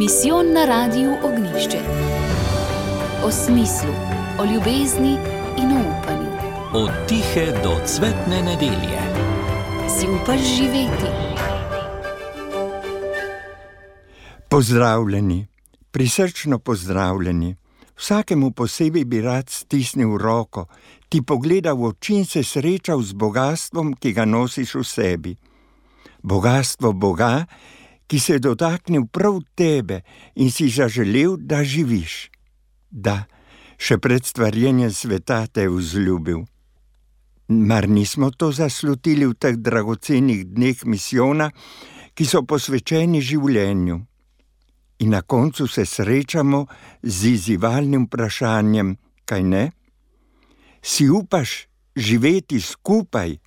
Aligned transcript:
Misijon 0.00 0.52
na 0.52 0.64
radiju 0.64 1.12
Ognišče. 1.22 1.78
O 3.24 3.30
smislu, 3.30 3.94
o 4.38 4.44
ljubezni 4.44 5.16
in 5.58 5.72
o 5.72 5.80
upanju. 5.80 6.30
Od 6.74 6.90
tihe 7.08 7.46
do 7.62 7.80
cvetne 7.86 8.42
nedelje. 8.42 9.00
Si 9.98 10.06
upaš 10.06 10.40
živeti? 10.40 11.10
Pozdravljeni, 14.48 15.46
prisrčno 15.90 16.58
pozdravljeni. 16.58 17.56
Vsakemu 17.96 18.50
posebej 18.50 19.04
bi 19.04 19.20
rad 19.20 19.50
stisnil 19.50 20.16
roko, 20.16 20.66
ti 21.08 21.22
pogledal 21.22 21.76
v 21.76 21.84
oči 21.84 22.14
in 22.14 22.24
se 22.24 22.42
srečal 22.42 23.02
z 23.02 23.12
bogatstvom, 23.12 23.94
ki 24.00 24.12
ga 24.12 24.24
nosiš 24.24 24.74
v 24.74 24.84
sebi. 24.84 25.36
Bogatstvo 26.22 26.92
Boga, 26.92 27.44
ki 28.10 28.18
se 28.18 28.32
je 28.32 28.42
dotaknil 28.42 29.06
prav 29.06 29.38
tebe 29.54 30.00
in 30.34 30.50
si 30.50 30.66
zaželel, 30.68 31.36
da 31.38 31.62
živiš. 31.62 32.30
Da, 32.90 33.30
še 33.78 34.00
pred 34.02 34.26
stvarjenjem 34.26 34.90
sveta 34.90 35.44
te 35.46 35.68
je 35.68 35.70
vzljubil. 35.70 36.40
Mar 37.50 37.86
nismo 37.88 38.30
to 38.34 38.50
zaslutili 38.52 39.26
v 39.30 39.34
teh 39.38 39.54
dragocenih 39.54 40.42
dneh 40.42 40.82
misijona, 40.90 41.50
ki 42.14 42.26
so 42.26 42.42
posvečeni 42.42 43.22
življenju? 43.22 44.00
In 45.00 45.14
na 45.14 45.22
koncu 45.22 45.68
se 45.70 45.86
srečamo 45.86 46.66
z 47.02 47.30
izzivalnim 47.38 48.08
vprašanjem, 48.10 48.96
kaj 49.24 49.42
ne? 49.46 49.62
Si 50.82 51.06
upaš 51.08 51.70
živeti 51.94 52.60
skupaj? 52.60 53.38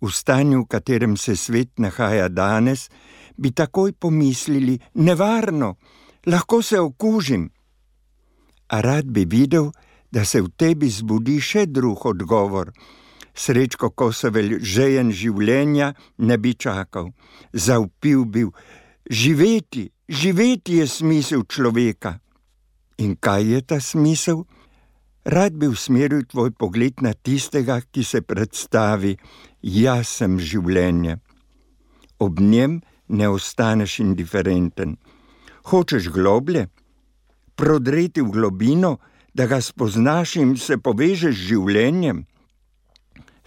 V 0.00 0.12
stanju, 0.12 0.64
v 0.64 0.68
katerem 0.68 1.16
se 1.16 1.36
svet 1.36 1.76
nahaja 1.78 2.28
danes, 2.28 2.88
bi 3.36 3.50
takoj 3.50 3.92
pomislili: 3.92 4.78
nevarno, 4.94 5.76
lahko 6.26 6.62
se 6.62 6.80
okužim. 6.80 7.50
A 8.68 8.80
rad 8.80 9.06
bi 9.06 9.24
videl, 9.24 9.70
da 10.10 10.24
se 10.24 10.40
v 10.40 10.50
tebi 10.56 10.90
zbudi 10.90 11.40
še 11.40 11.66
drug 11.66 12.06
odgovor. 12.06 12.72
Srečko 13.36 13.90
Kosovel, 13.92 14.58
žejen 14.64 15.12
življenja, 15.12 15.92
ne 16.18 16.38
bi 16.38 16.54
čakal, 16.54 17.12
zaupil 17.52 18.24
bil: 18.24 18.52
živeti, 19.10 19.90
živeti 20.08 20.80
je 20.80 20.86
smisel 20.88 21.44
človeka. 21.44 22.16
In 22.98 23.16
kaj 23.20 23.44
je 23.44 23.60
ta 23.60 23.80
smisel? 23.80 24.46
Rad 25.26 25.52
bi 25.58 25.66
usmeril 25.68 26.22
tvoj 26.24 26.54
pogled 26.54 27.02
na 27.02 27.12
tistega, 27.12 27.80
ki 27.82 28.04
se 28.04 28.22
predstavi: 28.22 29.16
Jaz 29.60 30.08
sem 30.08 30.38
življenje. 30.38 31.18
Ob 32.22 32.40
njem 32.40 32.80
ne 33.08 33.28
ostaneš 33.28 33.98
indiferenten. 34.00 34.96
Hočeš 35.66 36.08
globlje, 36.08 36.68
prodreti 37.54 38.22
v 38.22 38.30
globino, 38.30 38.98
da 39.34 39.46
ga 39.46 39.60
spoznaš 39.60 40.36
in 40.36 40.56
se 40.56 40.78
povežeš 40.78 41.34
z 41.34 41.46
življenjem. 41.50 42.24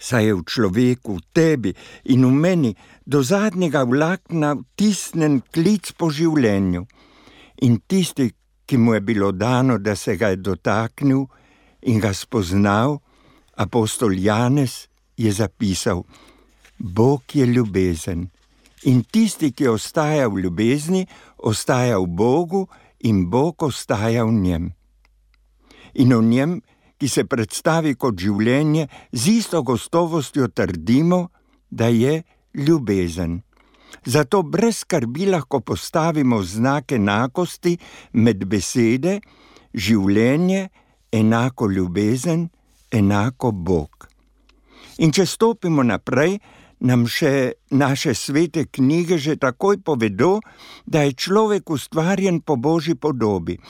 Saj 0.00 0.24
je 0.24 0.34
v 0.34 0.44
človeku, 0.46 1.16
v 1.18 1.24
tebi 1.34 1.72
in 2.14 2.24
v 2.24 2.32
meni 2.32 2.70
do 3.04 3.20
zadnjega 3.22 3.82
vlakna 3.84 4.54
vtisnen 4.56 5.42
klic 5.52 5.92
po 5.98 6.08
življenju. 6.08 6.86
In 7.66 7.80
tisti, 7.84 8.30
ki 8.64 8.78
mu 8.78 8.94
je 8.94 9.00
bilo 9.04 9.32
dano, 9.32 9.76
da 9.78 9.96
se 9.96 10.16
ga 10.16 10.30
je 10.32 10.40
dotaknil 10.40 11.26
in 11.90 12.00
ga 12.00 12.14
spoznal, 12.14 13.00
apostol 13.56 14.14
Janez 14.14 14.86
je 15.18 15.32
zapisal: 15.32 16.06
Bog 16.78 17.22
je 17.34 17.46
ljubezen. 17.46 18.30
In 18.88 19.02
tisti, 19.04 19.52
ki 19.52 19.68
ostaja 19.68 20.28
v 20.28 20.46
ljubezni, 20.46 21.06
ostaja 21.36 21.98
v 22.00 22.06
Bogu 22.08 22.66
in 23.04 23.26
Bog 23.30 23.62
ostaja 23.62 24.24
v 24.24 24.32
njem. 24.32 24.70
In 26.00 26.14
v 26.16 26.22
njem, 26.24 26.60
ki 27.00 27.08
se 27.08 27.24
predstavi 27.24 27.94
kot 27.96 28.16
življenje, 28.20 28.88
z 29.12 29.36
isto 29.40 29.62
gostovostjo 29.62 30.48
trdimo, 30.48 31.28
da 31.70 31.88
je 31.88 32.22
ljubezen. 32.54 33.40
Zato 34.04 34.42
brez 34.42 34.80
skrbi 34.84 35.26
lahko 35.26 35.60
postavimo 35.60 36.42
znak 36.42 36.92
enakosti 36.92 37.76
med 38.12 38.44
besede, 38.48 39.18
življenje, 39.74 40.68
enako 41.12 41.68
ljubezen, 41.68 42.48
enako 42.90 43.52
Bog. 43.52 44.08
In 45.00 45.12
če 45.12 45.26
stopimo 45.26 45.82
naprej, 45.86 46.38
nam 46.80 47.06
še 47.06 47.60
naše 47.70 48.14
svete 48.14 48.64
knjige 48.66 49.18
že 49.18 49.36
takoj 49.36 49.80
povedo, 49.84 50.40
da 50.86 51.04
je 51.04 51.12
človek 51.12 51.70
ustvarjen 51.70 52.40
po 52.40 52.56
božji 52.56 52.94
podobi. 52.96 53.60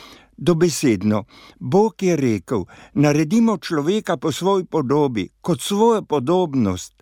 Dobesedno, 0.41 1.25
Bog 1.61 2.03
je 2.03 2.17
rekel: 2.17 2.65
naredimo 2.95 3.59
človeka 3.59 4.17
po 4.17 4.33
svoji 4.33 4.65
podobi, 4.65 5.29
kot 5.41 5.61
svojo 5.61 6.03
podobnost. 6.03 6.97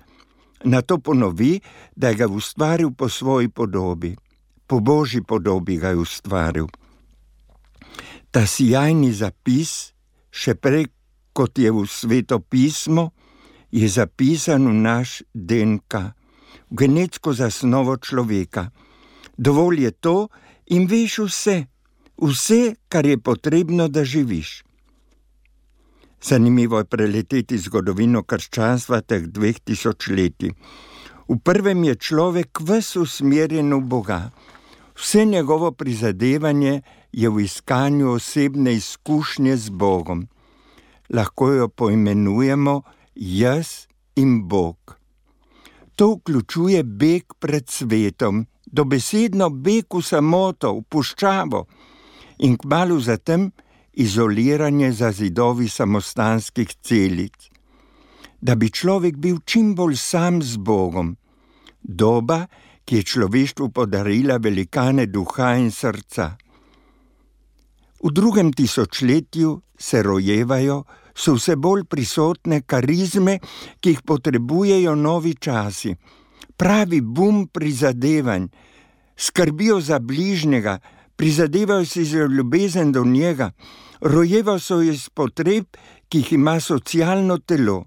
Na 0.64 0.82
to 0.82 0.98
ponovi, 0.98 1.60
da 1.94 2.08
je 2.08 2.14
ga 2.14 2.26
ustvaril 2.26 2.90
po 2.90 3.08
svoji 3.08 3.48
podobi, 3.48 4.16
po 4.66 4.80
božji 4.80 5.22
podobi 5.22 5.78
ga 5.78 5.94
je 5.94 6.02
ustvaril. 6.02 6.66
Ta 8.34 8.42
sjajni 8.42 9.12
zapis, 9.14 9.94
še 10.34 10.58
prej 10.58 10.90
kot 11.32 11.58
je 11.58 11.70
v 11.70 11.86
sveto 11.86 12.42
pismo, 12.42 13.14
je 13.70 13.88
zapisan 13.88 14.68
v 14.68 14.74
naš 14.74 15.22
DNK, 15.34 15.92
v 16.70 16.74
genetsko 16.76 17.32
zasnovo 17.32 17.96
človeka. 17.96 18.70
Dovolj 19.38 19.84
je 19.84 19.92
to 19.92 20.16
in 20.74 20.88
veš 20.88 21.18
vse, 21.28 21.56
vse, 22.16 22.74
kar 22.88 23.06
je 23.06 23.18
potrebno, 23.18 23.88
da 23.88 24.04
živiš. 24.04 24.64
Zanimivo 26.22 26.78
je 26.78 26.84
preleteti 26.84 27.58
zgodovino 27.58 28.24
krščanstva 28.26 29.00
teh 29.06 29.28
dveh 29.30 29.60
tisočletij. 29.60 30.50
V 31.28 31.36
prvem 31.44 31.84
je 31.84 31.94
človek 31.94 32.60
vse 32.64 32.98
usmerjen 32.98 33.70
v 33.74 33.80
Boga. 33.84 34.30
Vse 34.98 35.24
njegovo 35.24 35.70
prizadevanje 35.70 36.82
je 37.12 37.28
v 37.30 37.44
iskanju 37.44 38.10
osebne 38.16 38.74
izkušnje 38.74 39.56
z 39.56 39.70
Bogom. 39.70 40.26
Lahko 41.14 41.52
jo 41.52 41.68
poimenujemo 41.68 42.82
jaz 43.18 43.86
in 44.14 44.48
Bog. 44.48 44.98
To 45.94 46.14
vključuje 46.14 46.82
beg 46.82 47.34
pred 47.38 47.68
svetom, 47.70 48.46
dobesedno 48.66 49.50
beg 49.50 49.90
v 49.94 50.02
samoto, 50.02 50.72
v 50.78 50.82
puščavo 50.88 51.64
in 52.46 52.54
kmalo 52.56 53.00
zatem 53.02 53.50
izoliranje 53.92 54.92
za 54.92 55.10
zidovi 55.12 55.68
samostanskih 55.68 56.70
celic. 56.82 57.50
Da 58.40 58.54
bi 58.54 58.70
človek 58.70 59.16
bil 59.18 59.40
čim 59.44 59.74
bolj 59.74 59.96
sam 59.98 60.38
z 60.42 60.56
Bogom, 60.56 61.16
doba, 61.82 62.46
ki 62.86 63.02
je 63.02 63.02
človeštvu 63.02 63.68
podarila 63.74 64.38
velikane 64.38 65.06
duha 65.10 65.56
in 65.58 65.72
srca. 65.74 66.36
V 67.98 68.12
drugem 68.14 68.52
tisočletju 68.52 69.58
se 69.78 70.02
rojevajo, 70.02 70.84
so 71.18 71.34
vse 71.34 71.56
bolj 71.56 71.84
prisotne 71.90 72.62
karizme, 72.62 73.38
ki 73.80 73.94
jih 73.94 74.04
potrebujejo 74.06 74.94
novi 74.94 75.34
časi. 75.34 75.94
Pravi 76.56 77.00
bum 77.00 77.46
prizadevanj, 77.52 78.48
skrbijo 79.16 79.80
za 79.80 79.98
bližnjega, 79.98 80.78
prizadevajo 81.16 81.84
si 81.86 82.04
za 82.04 82.26
ljubezen 82.26 82.92
do 82.92 83.04
njega, 83.04 83.50
rojevajo 84.00 84.58
so 84.58 84.80
iz 84.82 85.08
potreb, 85.08 85.66
ki 86.08 86.18
jih 86.18 86.32
ima 86.32 86.60
socialno 86.60 87.38
telo. 87.38 87.84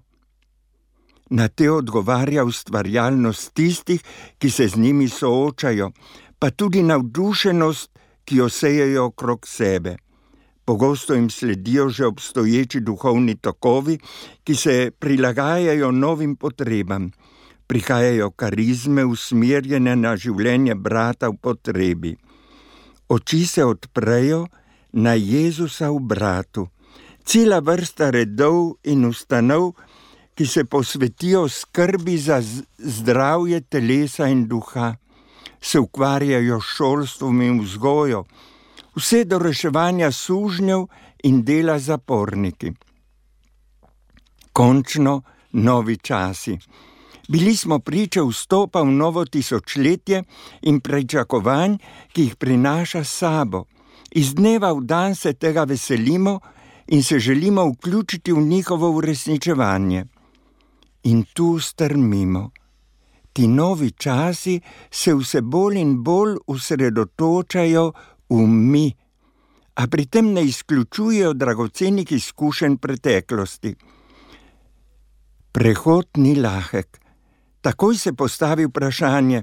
Na 1.30 1.48
te 1.48 1.70
odgovarja 1.70 2.44
ustvarjalnost 2.44 3.54
tistih, 3.54 4.02
ki 4.38 4.50
se 4.50 4.68
z 4.68 4.76
njimi 4.76 5.08
soočajo, 5.08 5.90
pa 6.38 6.50
tudi 6.50 6.82
navdušenost, 6.82 7.90
ki 8.24 8.36
jo 8.36 8.48
sejejo 8.48 9.04
okrog 9.04 9.48
sebe. 9.48 9.96
Pogosto 10.64 11.14
jim 11.14 11.30
sledijo 11.30 11.88
že 11.88 12.06
obstoječi 12.06 12.80
duhovni 12.80 13.34
tokovi, 13.34 13.98
ki 14.44 14.54
se 14.54 14.90
prilagajajo 14.98 15.90
novim 15.90 16.36
potrebam. 16.36 17.10
Prihajajo 17.66 18.30
karizme 18.30 19.04
usmerjene 19.04 19.96
na 19.96 20.16
življenje 20.16 20.74
brata 20.74 21.28
v 21.28 21.36
potrebi. 21.42 22.16
Oči 23.08 23.46
se 23.46 23.64
odprejo 23.64 24.46
na 24.92 25.14
Jezusa 25.14 25.90
v 25.90 25.98
bratu. 25.98 26.68
Cela 27.24 27.60
vrsta 27.60 28.10
redov 28.10 28.76
in 28.84 29.04
ustanov, 29.06 29.72
ki 30.34 30.46
se 30.46 30.64
posvetijo 30.64 31.48
skrbi 31.48 32.16
za 32.18 32.40
zdravje 32.78 33.60
telesa 33.60 34.28
in 34.28 34.46
duha, 34.48 34.94
se 35.60 35.78
ukvarjajo 35.78 36.60
s 36.60 36.76
šolstvom 36.76 37.42
in 37.42 37.60
vzgojo 37.60 38.24
vse 38.96 39.24
do 39.24 39.38
reševanja 39.38 40.12
sužnjev 40.12 40.86
in 41.22 41.42
dela 41.44 41.78
zaporniki. 41.78 42.72
Končno 44.52 45.22
novi 45.52 45.96
časi. 45.96 46.58
Bili 47.28 47.56
smo 47.56 47.78
priče 47.78 48.20
vstopa 48.22 48.82
v 48.82 48.90
novo 48.90 49.24
tisočletje 49.24 50.22
in 50.62 50.80
pričakovanj, 50.80 51.78
ki 52.12 52.22
jih 52.22 52.36
prinaša 52.36 53.04
sabo. 53.04 53.64
Iz 54.10 54.34
dneva 54.34 54.72
v 54.72 54.84
dan 54.84 55.14
se 55.14 55.32
tega 55.32 55.64
veselimo 55.64 56.40
in 56.86 57.02
se 57.02 57.18
želimo 57.18 57.64
vključiti 57.68 58.32
v 58.32 58.42
njihovo 58.42 58.90
uresničevanje. 58.90 60.04
In 61.02 61.24
tu 61.34 61.58
strmimo. 61.58 62.50
Ti 63.32 63.46
novi 63.48 63.90
časi 63.90 64.60
se 64.90 65.14
vse 65.14 65.40
bolj 65.40 65.76
in 65.76 66.02
bolj 66.02 66.36
usredotočajo 66.46 67.92
v 68.32 68.46
mi, 68.48 68.86
a 69.74 69.86
pri 69.88 70.06
tem 70.06 70.32
ne 70.32 70.44
izključujejo 70.44 71.32
dragocenih 71.32 72.12
izkušenj 72.12 72.76
preteklosti. 72.76 73.74
Prehod 75.52 76.08
ni 76.16 76.34
lahek. 76.34 77.02
Takoj 77.62 77.96
se 77.96 78.12
postavi 78.12 78.64
vprašanje, 78.66 79.42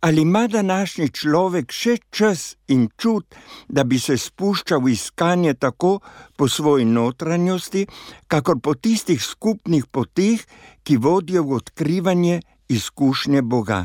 ali 0.00 0.22
ima 0.22 0.46
današnji 0.46 1.08
človek 1.08 1.72
še 1.72 1.96
čas 2.10 2.56
in 2.68 2.88
čut, 2.98 3.34
da 3.68 3.84
bi 3.84 3.98
se 3.98 4.16
spuščal 4.18 4.82
v 4.82 4.90
iskanje 4.96 5.54
tako 5.54 6.00
po 6.36 6.48
svoji 6.48 6.84
notranjosti, 6.84 7.86
kakor 8.26 8.58
po 8.58 8.74
tistih 8.74 9.22
skupnih 9.22 9.86
poteh, 9.86 10.42
ki 10.82 10.96
vodijo 10.96 11.46
v 11.46 11.60
odkrivanje 11.62 12.40
izkušnje 12.68 13.42
Boga. 13.42 13.84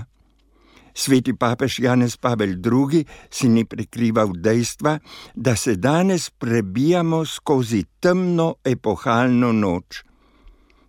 Sveti 0.96 1.34
papež 1.36 1.80
Janez 1.80 2.16
Pavel 2.18 2.56
II. 2.56 3.04
si 3.30 3.50
ni 3.50 3.66
prikrival 3.66 4.32
dejstva, 4.32 5.00
da 5.36 5.56
se 5.56 5.76
danes 5.76 6.30
prebijamo 6.30 7.26
skozi 7.26 7.84
temno 8.00 8.56
epohalno 8.64 9.52
noč. 9.52 10.04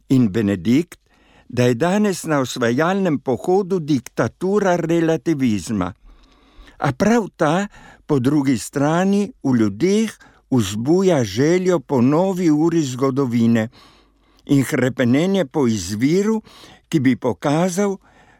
In 0.08 0.30
Benedikt, 0.30 1.00
da 1.48 1.66
je 1.66 1.74
danes 1.74 2.24
na 2.24 2.38
osvajalnem 2.40 3.18
pohodu 3.18 3.78
diktatura 3.78 4.76
relativizma. 4.76 5.92
A 6.78 6.92
prav 6.92 7.28
ta, 7.36 7.66
po 8.06 8.18
drugi 8.18 8.58
strani, 8.58 9.32
v 9.42 9.56
ljudeh 9.58 10.12
vzbuja 10.50 11.24
željo 11.24 11.80
po 11.80 12.00
novi 12.00 12.50
uri 12.50 12.82
zgodovine 12.82 13.68
in 14.46 14.64
krepenenje 14.64 15.44
po 15.44 15.66
izviru, 15.66 16.42
ki 16.88 17.00
bi 17.00 17.16
pokazal, 17.16 17.96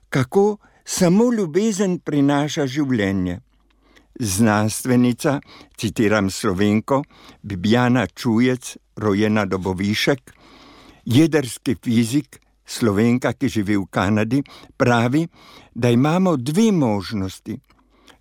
kako 0.09 0.57
samo 0.87 1.33
ljubezen 1.33 1.99
prinaša 1.99 2.67
življenje. 2.71 3.41
Znanstvenica, 4.21 5.41
citiram 5.77 6.31
slovenko, 6.31 7.03
Bibjana 7.43 8.07
Čujec, 8.07 8.77
rojena 8.97 9.45
Dobovišek, 9.45 10.33
jedrski 11.05 11.77
fizik, 11.85 12.41
slovenka, 12.67 13.35
ki 13.35 13.49
živi 13.49 13.77
v 13.77 13.87
Kanadi, 13.91 14.43
pravi, 14.77 15.27
da 15.75 15.91
imamo 15.91 16.37
dve 16.37 16.71
možnosti: 16.73 17.59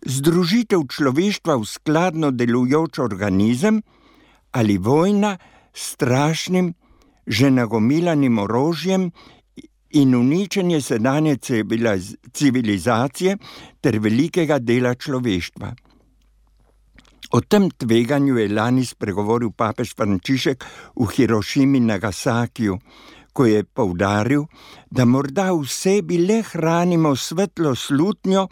združitev 0.06 0.84
človeštva 0.92 1.56
v 1.56 1.66
skladno 1.66 2.32
delujoč 2.32 3.00
organizem 3.00 3.82
ali 4.52 4.78
vojna 4.78 5.38
s 5.74 5.96
strašnim, 5.96 6.74
že 7.28 7.52
nagomilanim 7.52 8.38
orožjem 8.40 9.12
in 9.96 10.16
uničenje 10.16 10.82
sedanje 10.82 11.38
civilizacije 12.34 13.38
ter 13.82 14.00
velikega 14.00 14.60
dela 14.60 14.96
človeštva. 14.96 15.74
O 17.32 17.42
tem 17.42 17.70
tveganju 17.72 18.38
je 18.38 18.50
lani 18.54 18.86
spregovoril 18.86 19.52
papež 19.52 19.96
Frančišek 19.96 20.66
v 20.96 21.08
Hirošimi 21.16 21.78
in 21.78 21.88
Nagasakiju, 21.88 22.78
ko 23.34 23.46
je 23.46 23.64
poudaril, 23.64 24.46
da 24.92 25.06
morda 25.06 25.50
v 25.52 25.68
sebi 25.68 26.18
le 26.18 26.42
hranimo 26.44 27.16
svetlo 27.16 27.76
slutnjo, 27.76 28.48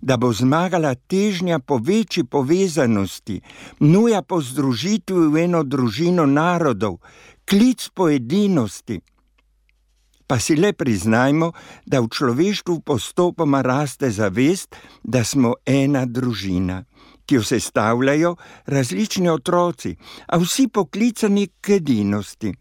da 0.00 0.16
bo 0.16 0.32
zmagala 0.32 0.94
težnja 0.94 1.58
po 1.58 1.78
večji 1.78 2.24
povezanosti, 2.24 3.40
nuja 3.80 4.22
po 4.22 4.42
združitvi 4.42 5.28
v 5.30 5.44
eno 5.46 5.62
družino 5.62 6.26
narodov, 6.26 6.98
klic 7.46 7.88
po 7.94 8.10
edinosti 8.10 9.00
pa 10.28 10.36
si 10.38 10.56
le 10.56 10.72
priznajmo, 10.76 11.52
da 11.88 12.04
v 12.04 12.12
človeštvu 12.12 12.84
postopoma 12.84 13.62
raste 13.64 14.10
zavest, 14.12 14.76
da 15.02 15.24
smo 15.24 15.54
ena 15.64 16.04
družina, 16.04 16.84
ki 17.24 17.40
jo 17.40 17.42
sestavljajo 17.42 18.36
različni 18.66 19.32
otroci, 19.32 19.96
a 20.28 20.36
vsi 20.36 20.68
poklicani 20.68 21.48
k 21.60 21.80
edinosti. 21.80 22.52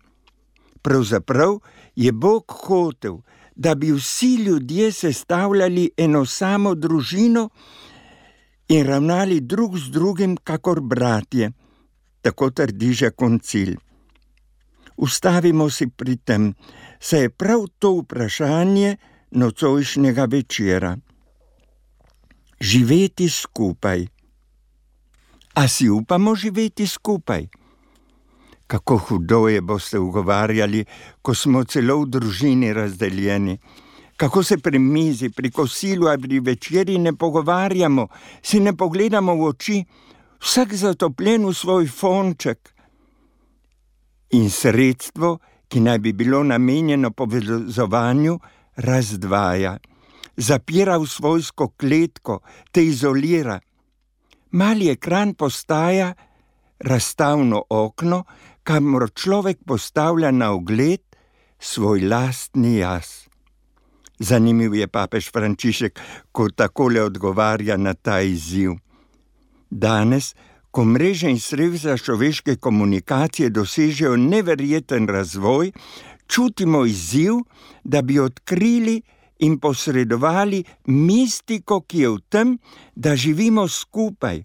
Pravzaprav 0.81 1.59
je 1.95 2.11
Bog 2.11 2.47
hotel, 2.47 3.19
da 3.55 3.75
bi 3.75 3.91
vsi 3.91 4.35
ljudje 4.35 4.91
sestavljali 4.91 5.89
eno 5.97 6.25
samo 6.25 6.75
družino 6.75 7.49
in 8.67 8.85
ravnali 8.85 9.41
drug 9.41 9.77
z 9.77 9.91
drugim, 9.91 10.37
kakor 10.37 10.81
bratje, 10.81 11.51
tako 12.21 12.49
trdi 12.51 12.93
že 12.93 13.11
koncil. 13.11 13.75
Ustavimo 14.97 15.69
si 15.69 15.87
pri 15.87 16.17
tem, 16.17 16.53
se 16.99 17.17
je 17.17 17.29
prav 17.29 17.67
to 17.79 17.91
vprašanje 17.91 18.97
nocojšnjega 19.31 20.25
večera. 20.25 20.97
Živeti 22.59 23.29
skupaj. 23.29 24.07
A 25.53 25.67
si 25.67 25.89
upamo 25.89 26.35
živeti 26.35 26.87
skupaj? 26.87 27.47
Kako 28.67 28.97
hudo 28.97 29.47
je, 29.47 29.61
boste 29.61 29.99
ugovarjali, 29.99 30.85
ko 31.21 31.35
smo 31.35 31.63
celo 31.63 32.01
v 32.01 32.05
družini 32.05 32.73
razdeljeni. 32.73 33.57
Kako 34.17 34.43
se 34.43 34.57
pri 34.57 34.79
mizi, 34.79 35.29
pri 35.29 35.51
kosilu 35.51 36.07
ali 36.07 36.21
pri 36.21 36.39
večerji 36.39 36.97
ne 36.97 37.13
pogovarjamo, 37.13 38.07
si 38.41 38.59
ne 38.59 38.73
pogledamo 38.77 39.35
v 39.35 39.43
oči, 39.43 39.83
vsak 40.39 40.73
zatopljen 40.73 41.45
v 41.45 41.53
svoj 41.53 41.87
fonček. 41.87 42.73
In 44.31 44.49
sredstvo, 44.49 45.37
ki 45.67 45.79
naj 45.79 45.99
bi 45.99 46.13
bilo 46.13 46.43
namenjeno 46.43 47.11
povezovanju, 47.11 48.39
razdvaja, 48.75 49.77
zapira 50.37 50.97
v 50.97 51.07
svojsko 51.07 51.69
kletko, 51.77 52.39
te 52.71 52.85
izolira. 52.85 53.59
Mali 54.51 54.89
ekran 54.89 55.33
postaja 55.33 56.13
razstavno 56.79 57.63
okno, 57.69 58.23
kamor 58.63 59.09
človek 59.13 59.57
postavlja 59.65 60.31
na 60.31 60.51
ogled 60.51 61.01
svoj 61.59 62.01
lastni 62.01 62.77
jaz. 62.77 63.27
Zanimiv 64.19 64.73
je 64.75 64.87
papež 64.87 65.29
Frančišek, 65.31 65.99
ko 66.31 66.49
takole 66.49 67.03
odgovarja 67.03 67.77
na 67.77 67.93
ta 67.93 68.21
izziv. 68.21 68.73
Danes, 69.69 70.33
ko 70.77 70.85
mreže 70.85 71.25
in 71.33 71.39
sredstva 71.41 71.97
človeške 71.97 72.55
komunikacije 72.61 73.49
dosežejo 73.49 74.13
neverjeten 74.15 75.07
razvoj, 75.09 75.71
čutimo 76.27 76.85
izziv, 76.85 77.33
da 77.83 78.01
bi 78.01 78.19
odkrili 78.19 79.01
in 79.39 79.57
posredovali 79.57 80.61
mistiko, 80.85 81.81
ki 81.81 81.99
je 81.99 82.09
v 82.09 82.21
tem, 82.29 82.53
da 82.95 83.15
živimo 83.15 83.65
skupaj, 83.67 84.43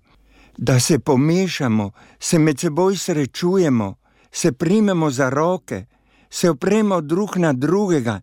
da 0.57 0.81
se 0.81 0.99
pomešamo, 0.99 1.91
se 2.19 2.39
med 2.39 2.61
seboj 2.61 2.97
srečujemo, 2.97 3.95
se 4.33 4.53
primemo 4.53 5.11
za 5.11 5.29
roke, 5.29 5.85
se 6.31 6.51
opremo 6.51 7.01
drug 7.01 7.37
na 7.37 7.53
drugega, 7.53 8.21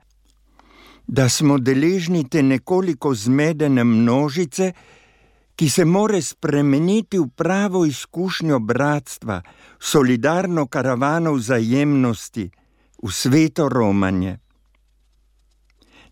da 1.08 1.30
smo 1.30 1.58
deležni 1.58 2.26
te 2.30 2.42
nekoliko 2.42 3.14
zmedene 3.14 3.84
množice, 3.84 4.74
ki 5.60 5.68
se 5.70 5.84
more 5.84 6.22
spremeniti 6.22 7.20
v 7.20 7.28
pravo 7.36 7.84
izkušnjo 7.86 8.60
bratstva, 8.60 9.42
solidarno 9.80 10.68
karavano 10.72 11.34
vzajemnosti, 11.36 12.46
v 13.04 13.10
sveto 13.12 13.68
romanje. 13.68 14.38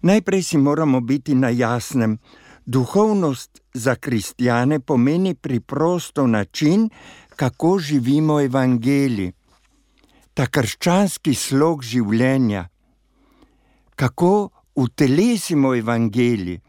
Najprej 0.03 0.43
si 0.43 0.57
moramo 0.57 0.99
biti 0.99 1.35
na 1.35 1.49
jasnem, 1.49 2.17
duhovnost 2.65 3.61
za 3.73 3.95
kristijane 3.95 4.79
pomeni 4.79 5.35
priprosto 5.35 6.27
način, 6.27 6.89
kako 7.35 7.79
živimo 7.79 8.41
evangeli, 8.41 9.31
ta 10.33 10.51
krščanski 10.51 11.33
slog 11.33 11.83
življenja, 11.83 12.67
kako 13.95 14.49
utelesimo 14.75 15.75
evangeli 15.75 16.59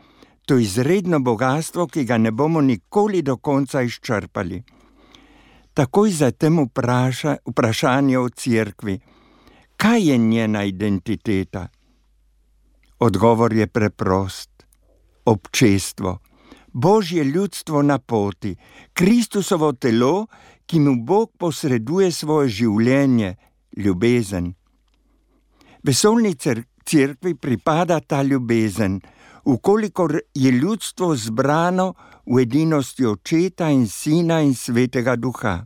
to 0.48 0.56
izredno 0.58 1.18
bogatstvo, 1.20 1.86
ki 1.86 2.04
ga 2.08 2.16
ne 2.18 2.30
bomo 2.32 2.60
nikoli 2.64 3.20
do 3.22 3.36
konca 3.36 3.82
izčrpali. 3.84 4.62
Takoj 5.74 6.10
zatem 6.10 6.62
vpraša, 6.64 7.34
vprašanje 7.50 8.18
o 8.18 8.28
cerkvi, 8.28 8.94
kaj 9.76 10.08
je 10.08 10.16
njena 10.18 10.64
identiteta? 10.64 11.68
Odgovor 12.98 13.52
je 13.52 13.66
preprost: 13.66 14.64
občestvo, 15.24 16.18
božje 16.72 17.24
ljudstvo 17.24 17.82
na 17.82 17.98
poti, 17.98 18.56
Kristusovo 18.92 19.72
telo, 19.72 20.26
ki 20.66 20.80
mu 20.80 20.96
Bog 21.04 21.36
posreduje 21.38 22.08
svoje 22.12 22.48
življenje, 22.48 23.36
ljubezen. 23.76 24.54
Vesolni 25.84 26.34
Cerkvi 26.84 27.34
pripada 27.34 28.00
ta 28.00 28.22
ljubezen, 28.22 29.00
ukolikor 29.48 30.20
je 30.34 30.50
ljudstvo 30.50 31.16
zbrano 31.16 31.94
v 32.26 32.42
edinosti 32.42 33.06
Očeta 33.06 33.70
in 33.70 33.86
Sina 33.88 34.40
in 34.40 34.54
Svetega 34.54 35.16
Duha. 35.16 35.64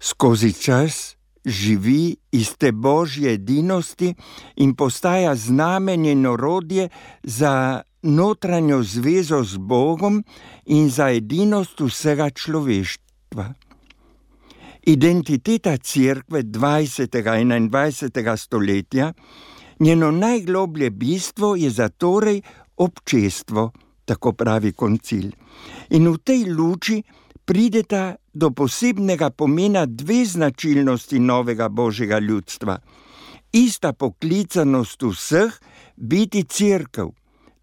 Skozi 0.00 0.52
čas 0.52 1.16
živi 1.44 2.16
iz 2.32 2.50
te 2.58 2.72
božje 2.72 3.32
edinosti 3.34 4.14
in 4.56 4.74
postaja 4.74 5.36
znamenje 5.36 6.12
in 6.12 6.26
orodje 6.26 6.88
za 7.22 7.82
notranjo 8.02 8.82
zvezo 8.82 9.42
z 9.44 9.56
Bogom 9.56 10.24
in 10.66 10.90
za 10.90 11.10
edinost 11.10 11.80
vsega 11.80 12.30
človeštva. 12.30 13.54
Identiteta 14.82 15.76
Cerkve 15.76 16.42
20. 16.42 17.40
in 17.40 17.70
21. 17.70 18.36
stoletja, 18.36 19.12
njeno 19.80 20.10
najgloblje 20.10 20.90
bistvo 20.90 21.56
je 21.56 21.70
zatorej 21.70 22.42
občestvo, 22.76 23.70
tako 24.04 24.32
pravi 24.32 24.72
koncil. 24.72 25.30
In 25.90 26.08
v 26.08 26.18
tej 26.24 26.44
luči 26.52 27.02
prideta 27.44 28.16
do 28.34 28.50
posebnega 28.50 29.30
pomena 29.30 29.86
dve 29.86 30.24
značilnosti 30.24 31.18
novega 31.18 31.68
božjega 31.68 32.18
ljudstva: 32.18 32.78
ista 33.52 33.92
poklicanost 33.92 35.02
vseh 35.02 35.60
biti 35.96 36.44
crkv, 36.44 37.08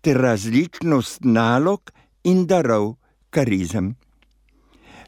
ter 0.01 0.17
različnost 0.17 1.19
nalog 1.23 1.91
in 2.23 2.45
darov, 2.45 2.95
karizem. 3.29 3.95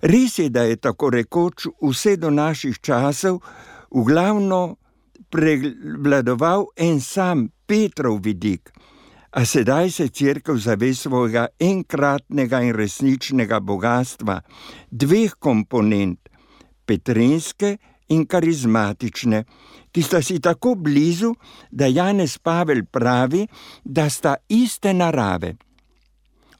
Res 0.02 0.40
je, 0.40 0.50
da 0.50 0.64
je 0.64 0.76
tako 0.76 1.10
rekoč 1.10 1.68
vse 1.82 2.18
do 2.18 2.30
naših 2.30 2.78
časov 2.82 3.42
v 3.90 4.04
glavno 4.06 4.78
prevladoval 5.30 6.68
en 6.76 7.02
sam 7.02 7.48
Petrov 7.66 8.22
vidik, 8.24 8.72
a 9.32 9.44
sedaj 9.46 9.92
se 9.92 10.08
crkva 10.10 10.58
zave 10.58 10.94
svojega 10.94 11.48
enkratnega 11.60 12.62
in 12.64 12.74
resničnega 12.76 13.60
bogatstva, 13.60 14.40
dveh 14.90 15.36
komponent, 15.40 16.30
petrinske 16.88 17.76
in 18.16 18.24
karizmatične, 18.26 19.44
ki 19.92 20.02
sta 20.04 20.22
si 20.22 20.40
tako 20.40 20.76
blizu, 20.76 21.34
da 21.72 21.88
Janez 21.92 22.38
Pavel 22.38 22.86
pravi, 22.92 23.48
da 23.84 24.10
sta 24.10 24.36
iste 24.50 24.94
narave. 24.94 25.56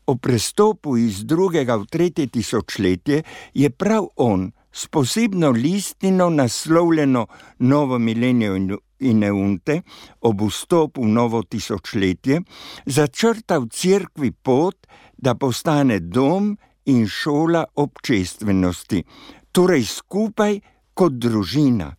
O 0.08 0.16
prestopu 0.16 0.98
iz 0.98 1.24
drugega 1.26 1.76
v 1.76 1.86
tretje 1.92 2.28
tisočletje 2.28 3.24
je 3.54 3.70
prav 3.70 4.08
on 4.16 4.52
s 4.78 4.88
posebno 4.88 5.50
listino 5.52 6.30
naslovljeno 6.30 7.28
Novo 7.60 8.00
milenijo 8.00 8.56
in 9.00 9.20
neunte 9.20 9.82
ob 10.22 10.42
vstopu 10.42 11.02
v 11.02 11.08
novo 11.08 11.42
tisočletje 11.44 12.42
začrtal 12.86 13.68
crkvi 13.70 14.32
pot, 14.32 14.88
da 15.18 15.36
postane 15.36 16.00
dom 16.00 16.58
in 16.86 17.08
šola 17.08 17.66
občestvenosti, 17.76 19.04
torej 19.52 19.84
skupaj 19.84 20.60
kot 20.94 21.14
družina. 21.14 21.96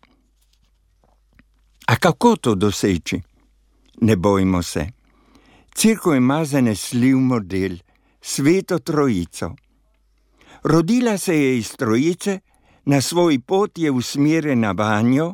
A 1.87 1.95
kako 1.95 2.35
to 2.35 2.55
doseči? 2.55 3.21
Ne 4.01 4.15
bojmo 4.15 4.63
se. 4.63 4.87
Cirko 5.75 6.15
ima 6.15 6.45
zanesljiv 6.45 7.17
model, 7.17 7.75
sveto 8.21 8.79
trojico. 8.79 9.55
Rodila 10.63 11.17
se 11.17 11.35
je 11.35 11.57
iz 11.57 11.71
trojice, 11.75 12.39
na 12.85 13.01
svoj 13.01 13.39
pot 13.39 13.77
je 13.77 13.91
usmerjena 13.91 14.71
vanjo, 14.71 15.33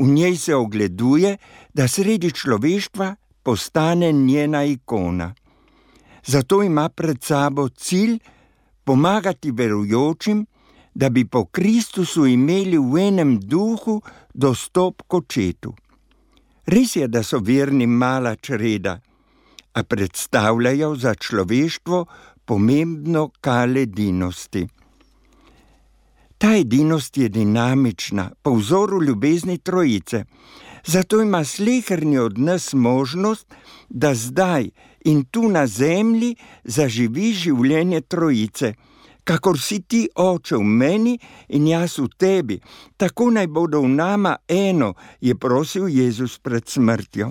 v 0.00 0.08
njej 0.08 0.36
se 0.36 0.54
ogleduje, 0.54 1.36
da 1.74 1.88
sredi 1.88 2.32
človeštva 2.32 3.14
postane 3.42 4.12
njena 4.12 4.64
ikona. 4.64 5.34
Zato 6.26 6.62
ima 6.62 6.88
pred 6.88 7.22
sabo 7.22 7.68
cilj 7.68 8.18
pomagati 8.84 9.50
verujočim, 9.50 10.46
da 10.94 11.08
bi 11.08 11.24
po 11.24 11.44
Kristusu 11.44 12.26
imeli 12.26 12.78
v 12.78 12.98
enem 13.08 13.40
duhu 13.40 14.02
dostop 14.34 15.02
k 15.08 15.14
očetu. 15.14 15.74
Res 16.66 16.96
je, 16.96 17.08
da 17.08 17.22
so 17.22 17.38
verni 17.38 17.86
mala 17.86 18.36
čreda, 18.36 19.00
a 19.72 19.82
predstavljajo 19.82 20.94
za 20.96 21.14
človeštvo 21.14 22.06
pomembno 22.44 23.30
kale 23.40 23.82
edinosti. 23.82 24.66
Ta 26.42 26.56
edinost 26.56 27.16
je 27.16 27.28
dinamična, 27.28 28.30
po 28.42 28.54
vzoru 28.54 29.02
ljubezni 29.02 29.58
trojice, 29.58 30.24
zato 30.86 31.22
ima 31.22 31.44
slehrni 31.44 32.18
od 32.18 32.38
nas 32.38 32.72
možnost, 32.72 33.54
da 33.88 34.14
zdaj 34.14 34.70
in 35.04 35.24
tu 35.24 35.48
na 35.48 35.66
zemlji 35.66 36.34
zaživi 36.64 37.32
življenje 37.32 38.00
trojice 38.00 38.74
kakor 39.24 39.60
si 39.60 39.80
ti, 39.86 40.08
oče, 40.14 40.56
v 40.56 40.66
meni 40.66 41.12
in 41.48 41.68
jaz 41.70 41.98
v 41.98 42.08
tebi, 42.18 42.58
tako 42.96 43.30
naj 43.30 43.46
bodo 43.46 43.84
v 43.84 43.92
nama 43.94 44.36
eno, 44.48 44.94
je 45.20 45.36
prosil 45.38 45.86
Jezus 45.88 46.38
pred 46.38 46.66
smrtjo. 46.68 47.30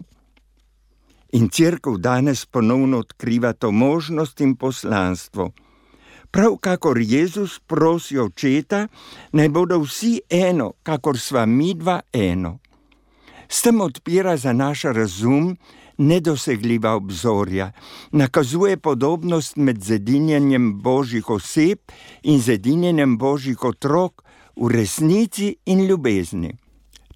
In 1.33 1.49
crkv 1.49 1.99
danes 1.99 2.45
ponovno 2.45 3.03
odkriva 3.03 3.53
to 3.53 3.71
možnost 3.71 4.41
in 4.41 4.55
poslanstvo. 4.55 5.51
Prav 6.31 6.57
kakor 6.57 6.97
Jezus 6.99 7.59
prosi 7.59 8.19
očeta, 8.19 8.87
naj 9.31 9.49
bodo 9.49 9.79
vsi 9.83 10.21
eno, 10.29 10.71
kakor 10.83 11.19
sva 11.19 11.45
mi 11.45 11.73
dva 11.73 11.99
eno. 12.13 12.59
S 13.49 13.61
tem 13.61 13.81
odpira 13.81 14.37
za 14.37 14.53
naš 14.53 14.83
razum 14.83 15.57
nedosegljiva 15.97 16.95
obzorja, 16.95 17.71
nakazuje 18.11 18.77
podobnost 18.77 19.55
med 19.55 19.83
zedinjenjem 19.83 20.81
božjih 20.81 21.29
oseb 21.29 21.79
in 22.23 22.39
zedinjenjem 22.39 23.17
božjih 23.17 23.63
otrok 23.63 24.23
v 24.55 24.71
resnici 24.71 25.55
in 25.65 25.85
ljubezni. 25.85 26.57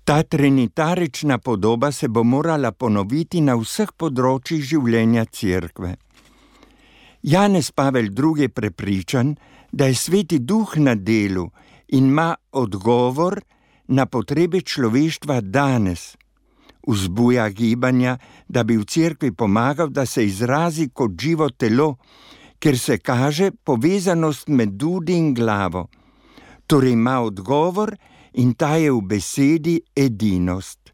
Ta 0.03 0.23
trinitarična 0.23 1.37
podoba 1.37 1.91
se 1.91 2.07
bo 2.07 2.23
morala 2.23 2.71
ponoviti 2.71 3.41
na 3.41 3.55
vseh 3.55 3.89
področjih 3.97 4.61
življenja 4.61 5.25
cerkve. 5.25 5.95
Janez 7.25 7.71
Pavel 7.71 8.05
II. 8.05 8.41
je 8.41 8.49
prepričan, 8.49 9.35
da 9.71 9.85
je 9.85 9.95
sveti 9.95 10.39
duh 10.39 10.77
na 10.77 10.95
delu 10.95 11.49
in 11.87 12.05
ima 12.05 12.35
odgovor 12.51 13.41
na 13.87 14.05
potrebe 14.05 14.61
človeštva 14.61 15.41
danes 15.41 16.15
vzbuja 16.87 17.49
gibanja, 17.49 18.17
da 18.47 18.63
bi 18.63 18.77
v 18.77 18.85
cerkvi 18.85 19.31
pomagal, 19.31 19.89
da 19.89 20.05
se 20.05 20.25
izrazi 20.25 20.89
kot 20.93 21.11
živo 21.21 21.49
telo, 21.49 21.95
ker 22.59 22.77
se 22.79 22.97
kaže 22.97 23.51
povezanost 23.51 24.47
med 24.47 24.69
dudi 24.69 25.17
in 25.17 25.33
glavo. 25.33 25.87
Torej 26.67 26.91
ima 26.91 27.21
odgovor 27.21 27.95
in 28.33 28.53
ta 28.53 28.75
je 28.75 28.91
v 28.91 29.01
besedi 29.01 29.81
edinost. 29.95 30.93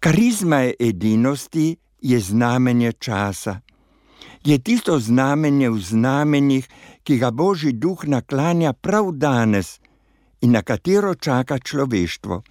Karizma 0.00 0.72
edinosti 0.78 1.76
je 2.02 2.20
znamenje 2.20 2.92
časa. 2.92 3.60
Je 4.48 4.56
tisto 4.58 4.96
znamenje 4.98 5.68
v 5.70 5.80
znamenjih, 5.80 6.68
ki 7.04 7.18
ga 7.20 7.30
Božji 7.30 7.72
duh 7.72 8.06
naklanja 8.08 8.72
prav 8.72 9.10
danes 9.12 9.76
in 10.40 10.54
na 10.56 10.62
katero 10.62 11.14
čaka 11.14 11.58
človeštvo. 11.58 12.42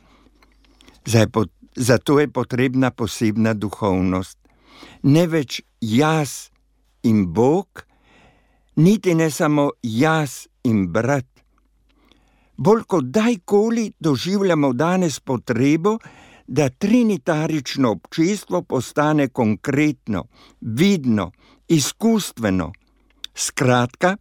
Zato 1.76 2.20
je 2.20 2.28
potrebna 2.30 2.92
posebna 2.92 3.54
duhovnost. 3.54 4.38
Ne 5.04 5.26
več 5.28 5.62
jaz 5.82 6.52
in 7.02 7.26
Bog, 7.34 7.82
niti 8.76 9.16
ne 9.16 9.32
samo 9.32 9.72
jaz 9.82 10.46
in 10.70 10.86
brat. 10.94 11.26
Bolj 12.58 12.84
kot 12.88 13.10
dajkoli 13.10 13.92
doživljamo 14.00 14.74
danes 14.74 15.20
potrebo, 15.20 15.98
da 16.48 16.70
trinitarično 16.70 17.92
občestvo 17.92 18.62
postane 18.62 19.28
konkretno, 19.28 20.28
vidno, 20.62 21.32
izkustveno. 21.68 22.72
Skratka, 23.36 24.18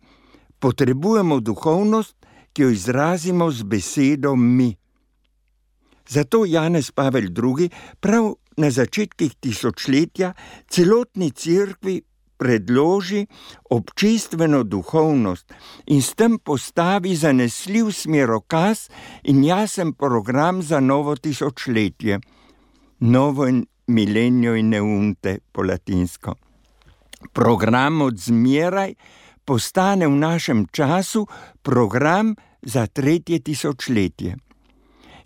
potrebujemo 0.58 1.40
duhovnost, 1.40 2.16
ki 2.52 2.62
jo 2.62 2.70
izrazimo 2.70 3.50
z 3.50 3.62
besedo 3.62 4.36
mi. 4.36 4.76
Zato 6.08 6.44
Janez 6.44 6.90
Pavel 6.90 7.24
II. 7.24 7.68
prav 8.00 8.34
na 8.56 8.70
začetkih 8.70 9.34
tisočletja 9.40 10.32
celotni 10.68 11.30
cerkvi 11.30 12.02
predloži 12.36 13.26
občestveno 13.70 14.62
duhovnost 14.62 15.52
in 15.86 16.02
s 16.02 16.14
tem 16.14 16.38
postavi 16.38 17.16
zanesljiv 17.16 17.92
smerokaz 17.92 18.88
in 19.24 19.44
jasen 19.44 19.92
program 19.92 20.62
za 20.62 20.80
novo 20.80 21.16
tisočletje, 21.16 22.20
novo 23.00 23.46
milenijo 23.86 24.56
in 24.56 24.68
neunte 24.68 25.38
po 25.52 25.62
latinsko. 25.62 26.45
Program 27.32 28.02
od 28.02 28.18
zmeraj 28.18 28.94
postane 29.44 30.06
v 30.06 30.16
našem 30.18 30.66
času 30.72 31.26
program 31.62 32.34
za 32.62 32.86
tretje 32.86 33.38
tisočletje. 33.38 34.36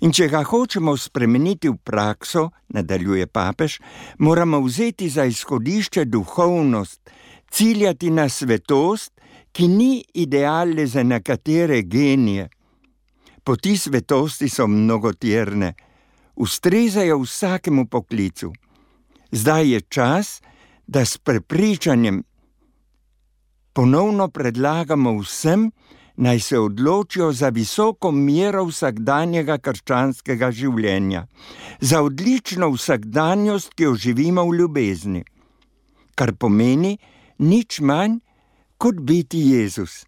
In 0.01 0.13
če 0.17 0.29
ga 0.33 0.41
hočemo 0.45 0.95
spremeniti 0.97 1.69
v 1.69 1.77
prakso, 1.77 2.51
nadaljuje 2.73 3.27
papež, 3.27 3.81
moramo 4.19 4.61
vzeti 4.65 5.11
za 5.13 5.25
izhodišče 5.29 6.05
duhovnost, 6.05 7.11
ciljati 7.51 8.11
na 8.11 8.29
svetost, 8.29 9.13
ki 9.53 9.69
ni 9.69 10.05
ideal 10.15 10.73
le 10.77 10.87
za 10.87 11.03
nekatere 11.03 11.83
genije. 11.83 12.49
Poti 13.45 13.77
svetosti 13.77 14.49
so 14.49 14.67
mnogotirne, 14.67 15.75
ustrezajo 16.37 17.19
vsakemu 17.19 17.87
poklicu. 17.87 18.53
Zdaj 19.33 19.69
je 19.69 19.81
čas, 19.81 20.41
da 20.91 21.05
s 21.05 21.19
prepričanjem 21.19 22.23
ponovno 23.73 24.29
predlagamo 24.29 25.13
vsem, 25.19 25.71
naj 26.17 26.41
se 26.41 26.59
odločijo 26.59 27.33
za 27.33 27.49
visoko 27.49 28.11
mero 28.11 28.65
vsakdanjega 28.67 29.59
krščanskega 29.59 30.51
življenja, 30.51 31.27
za 31.81 32.03
odlično 32.03 32.73
vsakdanjost, 32.75 33.75
ki 33.75 33.87
jo 33.87 33.95
živimo 33.95 34.45
v 34.49 34.57
ljubezni, 34.59 35.23
kar 36.19 36.35
pomeni 36.35 36.97
nič 37.39 37.79
manj 37.81 38.19
kot 38.77 38.99
biti 38.99 39.45
Jezus. 39.55 40.03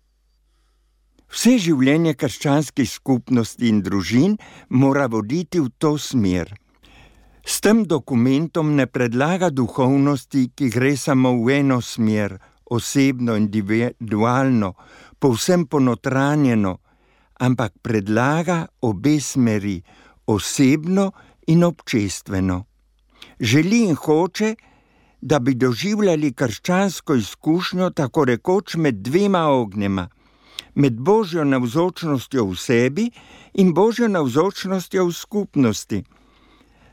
Vse 1.31 1.55
življenje 1.63 2.17
krščanskih 2.19 2.91
skupnosti 2.91 3.71
in 3.71 3.81
družin 3.87 4.35
mora 4.69 5.07
voditi 5.07 5.63
v 5.63 5.71
to 5.79 5.95
smer. 5.95 6.51
S 7.45 7.61
tem 7.61 7.83
dokumentom 7.85 8.75
ne 8.77 8.87
predlaga 8.87 9.51
duhovnosti, 9.51 10.53
ki 10.55 10.71
gre 10.71 10.97
samo 10.97 11.35
v 11.43 11.59
eno 11.59 11.81
smer, 11.83 12.39
osebno, 12.71 13.35
individualno, 13.37 14.75
povsem 15.19 15.67
ponotranjeno, 15.67 16.79
ampak 17.43 17.75
predlaga 17.83 18.67
obe 18.81 19.19
smeri, 19.21 19.83
osebno 20.27 21.11
in 21.47 21.65
občestveno. 21.65 22.65
Želi 23.41 23.83
in 23.91 23.95
hoče, 23.95 24.55
da 25.21 25.39
bi 25.39 25.55
doživljali 25.55 26.33
krščansko 26.33 27.15
izkušnjo 27.15 27.91
tako 27.91 28.25
rekoč 28.25 28.75
med 28.75 28.95
dvema 28.95 29.47
ognjema, 29.51 30.09
med 30.75 30.95
božjo 30.95 31.45
navzočnostjo 31.45 32.45
v 32.45 32.57
sebi 32.57 33.11
in 33.55 33.75
božjo 33.75 34.09
navzočnostjo 34.09 35.07
v 35.07 35.13
skupnosti. 35.13 36.05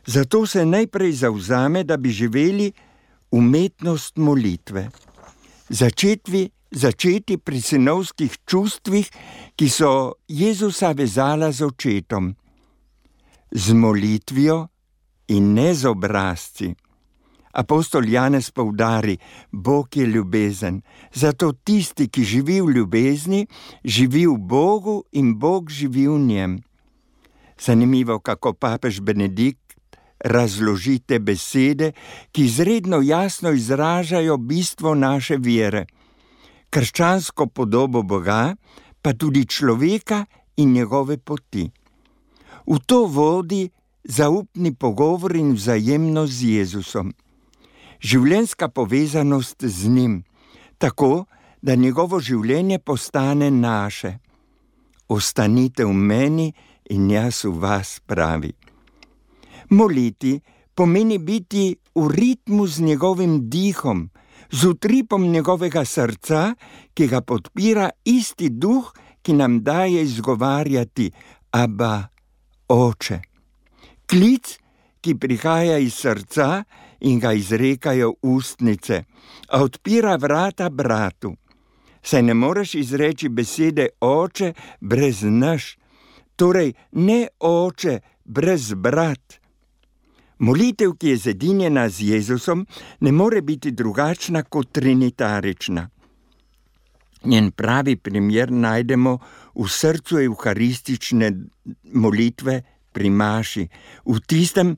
Zato 0.09 0.45
se 0.45 0.65
najprej 0.65 1.11
zauzame, 1.11 1.83
da 1.83 1.97
bi 1.97 2.09
živeli 2.09 2.71
umetnost 3.31 4.17
molitve. 4.17 4.89
Začetvi, 5.69 6.49
začeti 6.71 7.37
pri 7.37 7.61
sinovskih 7.61 8.37
čustvih, 8.45 9.11
ki 9.55 9.69
so 9.69 10.17
Jezusa 10.27 10.95
vezala 10.97 11.51
z 11.51 11.61
očetom, 11.61 12.33
z 13.51 13.73
molitvijo 13.73 14.57
in 15.27 15.53
ne 15.53 15.73
z 15.77 15.85
obrazci. 15.85 16.73
Apostol 17.53 18.09
Janez 18.09 18.49
poudari, 18.49 19.17
Bog 19.51 19.97
je 19.97 20.05
ljubezen, 20.05 20.81
zato 21.13 21.53
tisti, 21.53 22.09
ki 22.09 22.23
živi 22.23 22.61
v 22.61 22.73
ljubezni, 22.81 23.45
živi 23.83 24.25
v 24.25 24.37
Bogu 24.37 25.03
in 25.11 25.35
Bog 25.37 25.69
živi 25.69 26.07
v 26.07 26.17
njem. 26.19 26.59
Zanimivo, 27.61 28.19
kako 28.19 28.53
papež 28.53 29.01
Benedikt 29.01 29.68
razloži 30.19 30.99
te 30.99 31.19
besede, 31.19 31.91
ki 32.31 32.45
izredno 32.45 33.01
jasno 33.01 33.51
izražajo 33.51 34.37
bistvo 34.37 34.95
naše 34.95 35.37
vere, 35.37 35.85
krščansko 36.69 37.47
podobo 37.47 38.03
Boga, 38.03 38.55
pa 39.01 39.13
tudi 39.13 39.45
človeka 39.45 40.25
in 40.57 40.73
njegove 40.73 41.17
poti. 41.17 41.69
V 42.67 42.79
to 42.85 43.05
vodi 43.05 43.69
zaupni 44.03 44.75
pogovor 44.75 45.35
in 45.35 45.53
vzajemno 45.53 46.27
z 46.27 46.43
Jezusom 46.43 47.13
življenjska 47.99 48.69
povezanost 48.69 49.63
z 49.63 49.87
njim, 49.87 50.23
tako 50.77 51.25
da 51.61 51.75
njegovo 51.75 52.19
življenje 52.19 52.79
postane 52.79 53.51
naše. 53.51 54.17
Ostanite 55.09 55.85
v 55.85 55.93
meni 55.93 56.53
in 56.89 57.09
jaz 57.11 57.43
v 57.43 57.55
vas 57.59 57.99
pravi. 58.05 58.53
Moliti 59.69 60.39
pomeni 60.75 61.17
biti 61.17 61.75
v 61.95 62.07
ritmu 62.07 62.67
z 62.67 62.79
njegovim 62.81 63.49
dihom, 63.49 64.09
z 64.51 64.65
utripom 64.65 65.27
njegovega 65.31 65.85
srca, 65.85 66.55
ki 66.93 67.07
ga 67.07 67.21
podpira 67.21 67.89
isti 68.05 68.49
duh, 68.49 68.93
ki 69.21 69.33
nam 69.33 69.63
daje 69.63 70.03
izgovarjati: 70.03 71.11
Abba, 71.51 72.07
oče. 72.69 73.19
Klic, 74.09 74.57
ki 75.01 75.15
prihaja 75.15 75.77
iz 75.77 75.93
srca 75.93 76.63
in 76.99 77.19
ga 77.19 77.33
izrekajo 77.33 78.13
ustnice, 78.21 79.03
a 79.49 79.63
odpira 79.63 80.15
vrata 80.15 80.69
bratu. 80.69 81.35
Saj 82.01 82.23
ne 82.23 82.33
moreš 82.33 82.75
izreči 82.75 83.29
besede 83.29 83.89
oče 84.01 84.53
brez 84.81 85.23
naš, 85.23 85.77
torej 86.35 86.73
ne 86.91 87.27
oče 87.39 87.99
brez 88.25 88.73
brat. 88.73 89.38
Molitev, 90.39 90.95
ki 90.99 91.13
je 91.13 91.17
zedinjena 91.17 91.89
z 91.89 92.11
Jezusom, 92.13 92.65
ne 92.99 93.11
more 93.11 93.41
biti 93.41 93.71
drugačna 93.71 94.43
kot 94.43 94.71
trinitarična. 94.71 95.89
Njen 97.25 97.51
pravi 97.51 97.95
primer 97.95 98.51
najdemo 98.51 99.17
v 99.55 99.67
srcu 99.67 100.19
evharistične 100.23 101.31
molitve 101.93 102.61
pri 102.91 103.09
Maši, 103.09 103.67
v 104.05 104.19
tistem 104.27 104.77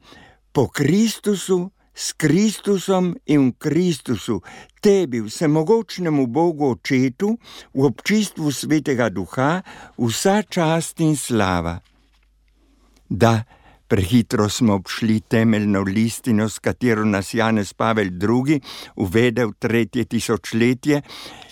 po 0.51 0.67
Kristusu, 0.67 1.69
s 1.93 2.13
Kristusom 2.13 3.15
in 3.25 3.51
v 3.51 3.55
Kristusu, 3.59 4.41
tebi, 4.81 5.21
vsemogočnemu 5.21 6.27
Bogu 6.27 6.71
Očetu, 6.71 7.37
v 7.73 7.85
občistvu 7.85 8.51
svetega 8.51 9.09
duha, 9.09 9.61
vsa 9.97 10.41
čast 10.41 10.99
in 10.99 11.15
slava. 11.15 11.77
Da, 13.09 13.43
prehitro 13.91 14.49
smo 14.49 14.73
obšli 14.73 15.19
temeljno 15.19 15.81
listino, 15.81 16.49
s 16.49 16.59
katero 16.59 17.03
nas 17.05 17.33
Janez 17.33 17.73
Pavel 17.73 18.07
II. 18.07 18.59
uvede 18.95 19.45
v 19.45 19.51
tretje 19.59 20.05
tisočletje 20.05 21.01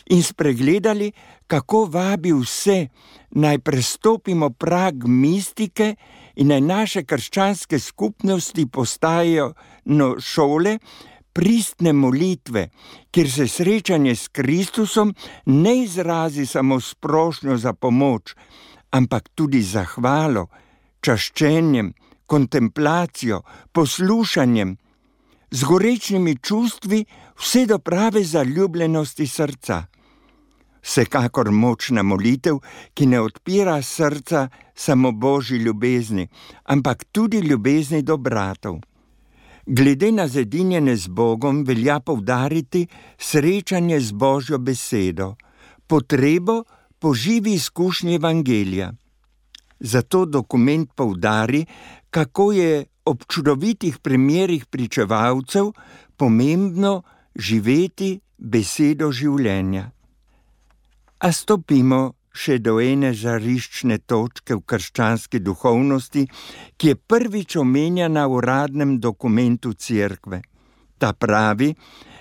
in 0.06 0.24
spregledali, 0.24 1.12
kako 1.48 1.84
vabi 1.86 2.32
vse, 2.32 2.88
naj 3.32 3.60
prestopimo 3.60 4.50
prag 4.50 5.04
mistike 5.04 5.96
in 6.36 6.48
naj 6.48 6.62
naše 6.62 7.04
krščanske 7.04 7.80
skupnosti 7.80 8.66
postajajo 8.72 9.54
no 9.86 10.16
šole, 10.20 10.78
pristne 11.34 11.94
molitve, 11.94 12.70
kjer 13.12 13.32
se 13.32 13.48
srečanje 13.48 14.16
s 14.16 14.28
Kristusom 14.28 15.16
ne 15.46 15.82
izrazi 15.84 16.46
samo 16.46 16.80
s 16.80 16.96
prošnjo 16.96 17.58
za 17.58 17.74
pomoč, 17.74 18.36
ampak 18.92 19.30
tudi 19.36 19.62
zahvalo, 19.62 20.48
čaščenjem, 21.02 21.94
kontemplacijo, 22.30 23.42
poslušanjem, 23.74 24.78
z 25.52 25.64
gorečnimi 25.64 26.36
čustvi, 26.38 27.06
vse 27.40 27.66
do 27.66 27.80
prave 27.80 28.24
zaljubljenosti 28.24 29.28
srca. 29.28 29.86
Vsekakor 30.82 31.52
močna 31.52 32.04
molitev, 32.04 32.62
ki 32.94 33.06
ne 33.06 33.20
odpira 33.22 33.82
srca 33.82 34.48
samo 34.76 35.12
božji 35.12 35.58
ljubezni, 35.58 36.28
ampak 36.64 37.04
tudi 37.12 37.40
ljubezni 37.40 38.02
do 38.02 38.18
bratov. 38.18 38.80
Glede 39.66 40.12
na 40.12 40.28
zedinjene 40.28 40.96
z 40.96 41.08
Bogom, 41.08 41.64
velja 41.64 42.00
poudariti 42.00 42.88
srečanje 43.18 44.00
z 44.00 44.12
Božjo 44.12 44.58
besedo, 44.58 45.36
potrebo 45.88 46.64
po 47.00 47.14
živi 47.14 47.54
izkušnji 47.54 48.16
Evangelija. 48.16 48.94
Zato 49.80 50.26
dokument 50.26 50.90
poudari, 50.96 51.66
kako 52.10 52.52
je 52.52 52.86
ob 53.06 53.24
čudovitih 53.28 53.98
primerih 54.00 54.66
pričevalcev 54.66 55.72
pomembno 56.18 57.02
živeti 57.36 58.20
besedo 58.38 59.12
življenja. 59.12 59.90
A 61.20 61.32
stopimo 61.32 62.20
še 62.32 62.60
do 62.64 62.78
ene 62.80 63.12
žariščne 63.18 64.00
točke 64.08 64.56
v 64.56 64.64
krščanski 64.64 65.42
duhovnosti, 65.44 66.28
ki 66.78 66.94
je 66.94 66.96
prvič 66.96 67.58
omenjena 67.60 68.28
v 68.28 68.38
uradnem 68.40 69.00
dokumentu 69.00 69.74
Cerkve. 69.74 70.42
Ta 71.00 71.12
pravi, 71.14 71.74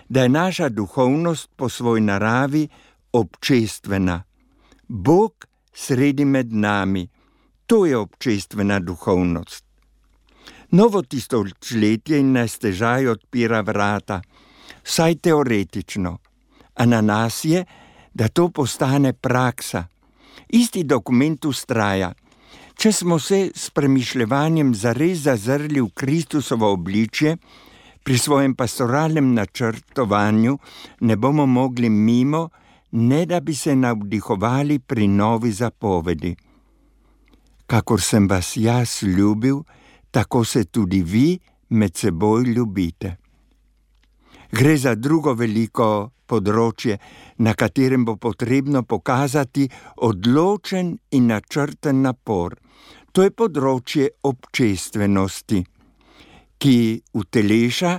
da 0.09 0.25
je 0.25 0.33
naša 0.33 0.69
duhovnost 0.69 1.51
po 1.57 1.69
svoji 1.69 2.03
naravi 2.03 2.65
občestvena. 3.13 4.23
Bog 4.89 5.47
sredi 5.75 6.25
med 6.25 6.53
nami, 6.53 7.07
to 7.67 7.85
je 7.87 7.97
občestvena 7.97 8.81
duhovnost. 8.81 9.68
Novo 10.71 11.03
tisočletje 11.03 12.19
in 12.21 12.33
nas 12.33 12.59
težaj 12.61 13.07
odpira 13.09 13.63
vrata, 13.65 14.21
saj 14.85 15.15
teoretično, 15.25 16.19
a 16.75 16.87
na 16.87 17.01
nas 17.01 17.45
je, 17.45 17.65
da 18.15 18.29
to 18.29 18.49
postane 18.49 19.13
praksa. 19.13 19.87
Isti 20.49 20.85
dokument 20.85 21.45
ustraja. 21.45 22.13
Če 22.77 22.93
smo 22.93 23.19
se 23.19 23.51
s 23.55 23.71
premišljevanjem 23.71 24.75
zares 24.75 25.25
zazrli 25.25 25.81
v 25.81 25.89
Kristusovo 25.95 26.73
obličje, 26.73 27.37
pri 28.05 28.19
svojem 28.19 28.55
pastoralnem 28.55 29.33
načrtovanju 29.35 30.59
ne 31.01 31.17
bomo 31.17 31.47
mogli 31.47 31.89
mimo, 31.89 32.49
ne 32.93 33.25
da 33.27 33.41
bi 33.41 33.55
se 33.55 33.77
navdihovali 33.77 34.79
pri 34.79 35.09
novi 35.09 35.53
zapovedi. 35.53 36.37
Kakor 37.67 38.01
sem 38.01 38.29
vas 38.29 38.57
jaz 38.57 39.03
ljubil, 39.03 39.61
tako 40.11 40.45
se 40.45 40.65
tudi 40.65 41.03
vi 41.03 41.39
med 41.69 41.97
seboj 41.97 42.45
ljubite. 42.45 43.17
Gre 44.51 44.77
za 44.77 44.95
drugo 44.95 45.35
veliko 45.35 46.11
področje, 46.29 46.99
na 47.45 47.55
katerem 47.55 48.05
bo 48.05 48.17
potrebno 48.17 48.83
pokazati 48.83 49.69
odločen 50.05 50.95
in 51.17 51.29
načrten 51.29 52.03
napor. 52.05 52.57
To 53.13 53.25
je 53.25 53.33
področje 53.33 54.09
občestvenosti, 54.29 55.65
ki 56.59 56.77
uteleša 57.13 57.93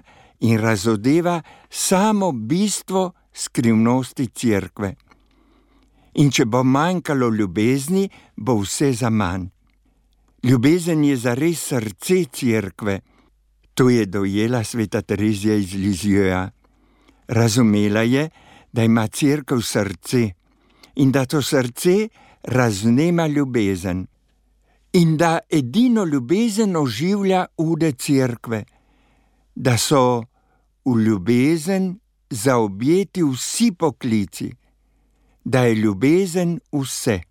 in 0.46 0.58
razodeva 0.62 1.40
samo 1.70 2.32
bistvo 2.32 3.10
skrivnosti 3.34 4.28
cerkve. 4.34 4.96
In 6.20 6.32
če 6.34 6.46
bo 6.46 6.64
manjkalo 6.64 7.30
ljubezni, 7.30 8.10
bo 8.36 8.58
vse 8.64 8.92
za 8.94 9.10
manj. 9.10 9.48
Ljubezen 10.44 11.04
je 11.04 11.16
zares 11.18 11.60
srce 11.68 12.24
cerkve, 12.32 13.00
to 13.74 13.90
je 13.90 14.06
dojela 14.06 14.64
sveta 14.64 15.02
Terezija 15.02 15.56
iz 15.56 15.74
Lizijoja. 15.74 16.50
Razumela 17.28 18.02
je, 18.02 18.30
da 18.74 18.84
ima 18.84 19.08
cerkev 19.08 19.62
srce 19.62 20.32
in 20.96 21.12
da 21.12 21.26
to 21.26 21.42
srce 21.42 22.08
raznema 22.44 23.28
ljubezen. 23.28 24.08
In 24.94 25.18
da 25.18 25.40
edino 25.50 26.06
ljubezen 26.06 26.76
oživlja 26.76 27.46
ude 27.58 27.92
cerkve, 27.92 28.64
da 29.56 29.78
so 29.78 30.24
v 30.86 31.00
ljubezen 31.06 32.00
zaobjeti 32.30 33.24
vsi 33.24 33.72
poklici, 33.72 34.52
da 35.44 35.64
je 35.64 35.76
ljubezen 35.76 36.60
vse. 36.72 37.29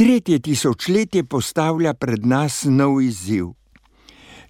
Tretje 0.00 0.38
tisočletje 0.38 1.24
postavlja 1.24 1.92
pred 1.94 2.22
nas 2.26 2.62
nov 2.64 3.02
izziv. 3.04 3.50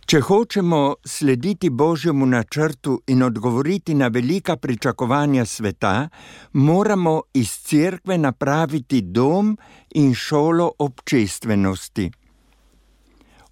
Če 0.07 0.21
hočemo 0.23 0.79
slediti 1.03 1.71
Božjemu 1.71 2.27
načrtu 2.27 3.01
in 3.11 3.23
odgovoriti 3.27 3.95
na 3.95 4.09
velika 4.15 4.57
pričakovanja 4.57 5.45
sveta, 5.45 6.09
moramo 6.53 7.23
iz 7.35 7.51
cerkve 7.51 8.19
napraviti 8.19 9.03
dom 9.03 9.57
in 9.95 10.15
šolo 10.15 10.71
občestvenosti. 10.79 12.11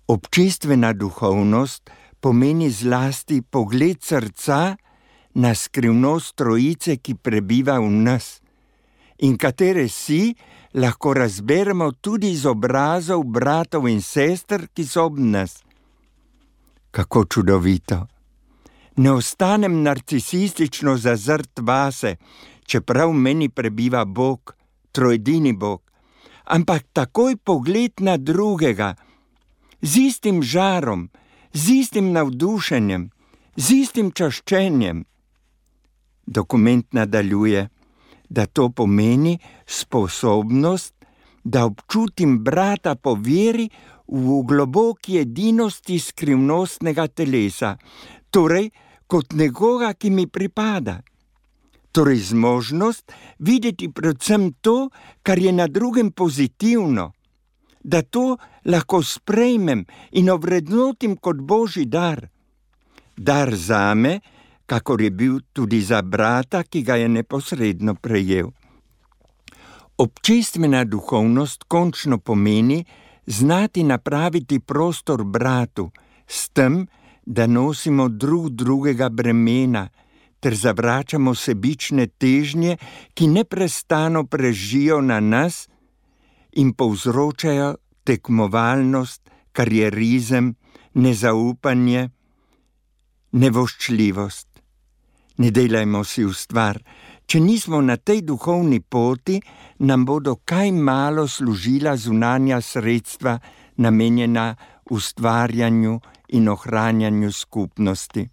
Občestvena 0.06 0.92
duhovnost 0.92 1.90
pomeni 2.20 2.70
zlasti 2.70 3.42
pogled 3.42 4.02
srca 4.02 4.76
na 5.34 5.54
skrivnost 5.54 6.36
trojice, 6.36 6.96
ki 6.96 7.14
prebiva 7.14 7.80
v 7.82 7.90
nas 7.90 8.36
in 9.18 9.36
katere 9.36 9.88
si 9.88 10.34
lahko 10.74 11.14
razberemo 11.14 11.92
tudi 11.92 12.30
iz 12.30 12.46
obrazov 12.46 13.24
bratov 13.24 13.88
in 13.88 14.02
sester, 14.02 14.68
ki 14.74 14.84
so 14.84 15.04
ob 15.04 15.18
nas. 15.18 15.62
Kako 16.90 17.24
čudovito! 17.24 18.06
Ne 18.96 19.12
ostanem 19.12 19.82
narcisistično 19.82 20.96
zazrt 20.96 21.60
vase, 21.62 22.16
čeprav 22.66 23.12
meni 23.12 23.48
prebiva 23.48 24.04
Bog, 24.04 24.54
trojdini 24.92 25.52
Bog, 25.52 25.82
ampak 26.44 26.82
takoj 26.92 27.36
pogled 27.36 28.00
na 28.00 28.16
drugega, 28.16 28.94
z 29.82 29.96
istim 30.10 30.42
žarom, 30.42 31.10
z 31.52 31.70
istim 31.70 32.12
navdušenjem, 32.12 33.10
z 33.56 33.70
istim 33.70 34.10
čaščenjem. 34.10 35.04
Dokument 36.26 36.92
nadaljuje 36.92 37.68
da 38.28 38.46
to 38.46 38.68
pomeni 38.68 39.38
sposobnost, 39.66 40.94
da 41.44 41.64
občutim 41.64 42.38
brata 42.44 42.94
po 42.94 43.14
veri 43.14 43.68
v 44.08 44.42
globoki 44.44 45.18
edinosti 45.18 45.98
skrivnostnega 45.98 47.08
telesa, 47.08 47.76
torej 48.30 48.70
kot 49.06 49.32
nekoga, 49.32 49.94
ki 49.94 50.10
mi 50.10 50.26
pripada. 50.26 51.00
Torej, 51.92 52.30
zmožnost 52.32 53.12
videti 53.38 53.88
predvsem 53.88 54.52
to, 54.60 54.90
kar 55.22 55.38
je 55.38 55.52
na 55.52 55.66
drugem 55.66 56.12
pozitivno, 56.12 57.12
da 57.80 58.02
to 58.02 58.36
lahko 58.64 59.02
sprejmem 59.02 59.86
in 60.12 60.30
ovrednotim 60.30 61.16
kot 61.16 61.40
božji 61.40 61.86
dar. 61.88 62.28
Dar 63.16 63.54
za 63.56 63.94
me, 63.94 64.20
kakor 64.68 65.00
je 65.00 65.10
bil 65.10 65.40
tudi 65.52 65.80
za 65.80 66.02
brata, 66.02 66.62
ki 66.62 66.82
ga 66.82 67.00
je 67.00 67.08
neposredno 67.08 67.94
prejel. 67.94 68.50
Občestvena 69.98 70.84
duhovnost 70.84 71.64
končno 71.68 72.18
pomeni 72.18 72.84
znati 73.26 73.82
napraviti 73.82 74.60
prostor 74.60 75.24
bratu, 75.24 75.90
s 76.26 76.48
tem, 76.48 76.86
da 77.26 77.46
nosimo 77.46 78.08
drug 78.08 78.50
drugega 78.50 79.08
bremena, 79.08 79.88
ter 80.40 80.54
zavračamo 80.54 81.34
sebične 81.34 82.06
težnje, 82.06 82.76
ki 83.14 83.26
neprestano 83.26 84.24
prežijo 84.24 85.00
na 85.00 85.20
nas 85.20 85.68
in 86.52 86.72
povzročajo 86.72 87.74
tekmovalnost, 88.04 89.30
karierizem, 89.52 90.54
nezaupanje, 90.94 92.08
nevoščljivost 93.32 94.47
ne 95.38 95.50
delajmo 95.50 96.04
si 96.04 96.24
v 96.24 96.34
stvar. 96.34 96.78
Če 97.28 97.40
nismo 97.40 97.80
na 97.84 97.98
tej 98.00 98.22
duhovni 98.24 98.80
poti, 98.80 99.36
nam 99.84 100.04
bodo 100.08 100.38
kaj 100.44 100.72
malo 100.72 101.28
služila 101.28 101.96
zunanja 101.96 102.60
sredstva, 102.60 103.38
namenjena 103.76 104.56
ustvarjanju 104.90 106.00
in 106.28 106.48
ohranjanju 106.48 107.32
skupnosti. 107.32 108.28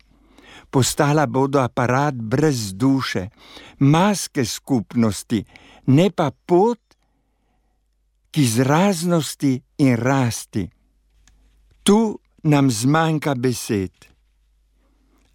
Postala 0.72 1.26
bodo 1.28 1.60
aparat 1.60 2.16
brez 2.16 2.74
duše, 2.74 3.28
maske 3.80 4.46
skupnosti, 4.46 5.44
ne 5.86 6.10
pa 6.12 6.32
pot 6.32 6.80
k 8.32 8.38
izraznosti 8.38 9.62
in 9.78 9.96
rasti. 9.96 10.70
Tu 11.84 12.20
nam 12.44 12.72
zmanjka 12.72 13.36
besed. 13.36 14.15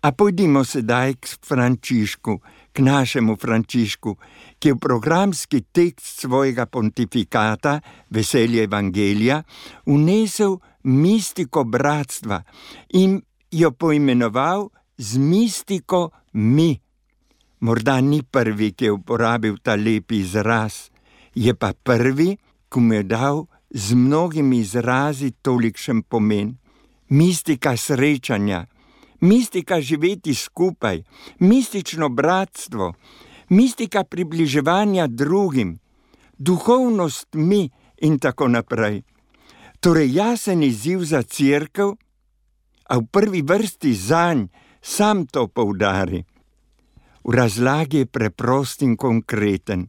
A 0.01 0.13
pojdimo 0.17 0.65
sedaj 0.65 1.21
k 1.21 1.29
Frančišku, 1.45 2.41
k 2.73 2.77
našemu 2.81 3.37
Frančišku, 3.37 4.17
ki 4.57 4.69
je 4.69 4.75
v 4.75 4.81
programski 4.81 5.61
tekst 5.61 6.25
svojega 6.25 6.65
pontifikata, 6.65 7.81
veselje 8.09 8.65
Evangelija, 8.65 9.43
unesel 9.85 10.57
mistiko 10.89 11.65
bratstva 11.69 12.41
in 12.97 13.21
jo 13.53 13.71
poimenoval 13.77 14.71
z 14.97 15.21
mistiko 15.21 16.11
mi. 16.33 16.81
Morda 17.61 18.01
ni 18.01 18.23
prvi, 18.25 18.73
ki 18.73 18.85
je 18.89 18.97
uporabil 18.97 19.61
ta 19.61 19.77
lepi 19.77 20.25
izraz, 20.25 20.89
je 21.37 21.53
pa 21.53 21.77
prvi, 21.77 22.39
ki 22.73 22.81
mu 22.81 22.97
je 22.97 23.05
dal 23.05 23.45
z 23.69 23.93
mnogimi 23.93 24.65
izrazi 24.65 25.37
tolikšen 25.45 26.09
pomen. 26.09 26.57
Mistika 27.13 27.77
srečanja 27.77 28.65
mistika 29.21 29.81
živeti 29.81 30.35
skupaj, 30.35 31.03
mistično 31.39 32.09
bratstvo, 32.09 32.93
mistika 33.49 34.05
približevanja 34.05 35.07
drugim, 35.07 35.79
duhovnost 36.39 37.29
mi 37.33 37.71
in 38.01 38.19
tako 38.19 38.49
naprej. 38.49 39.03
Torej, 39.81 40.13
jasen 40.15 40.63
izziv 40.63 41.05
za 41.05 41.23
crkv, 41.23 41.97
a 42.91 42.99
v 42.99 43.07
prvi 43.07 43.43
vrsti 43.43 43.95
za 43.95 44.35
nj 44.35 44.49
sam 44.83 45.27
to 45.27 45.47
poudari. 45.47 46.25
V 47.25 47.35
razlagi 47.35 47.99
je 47.99 48.07
preprost 48.07 48.83
in 48.83 48.97
konkreten. 48.97 49.87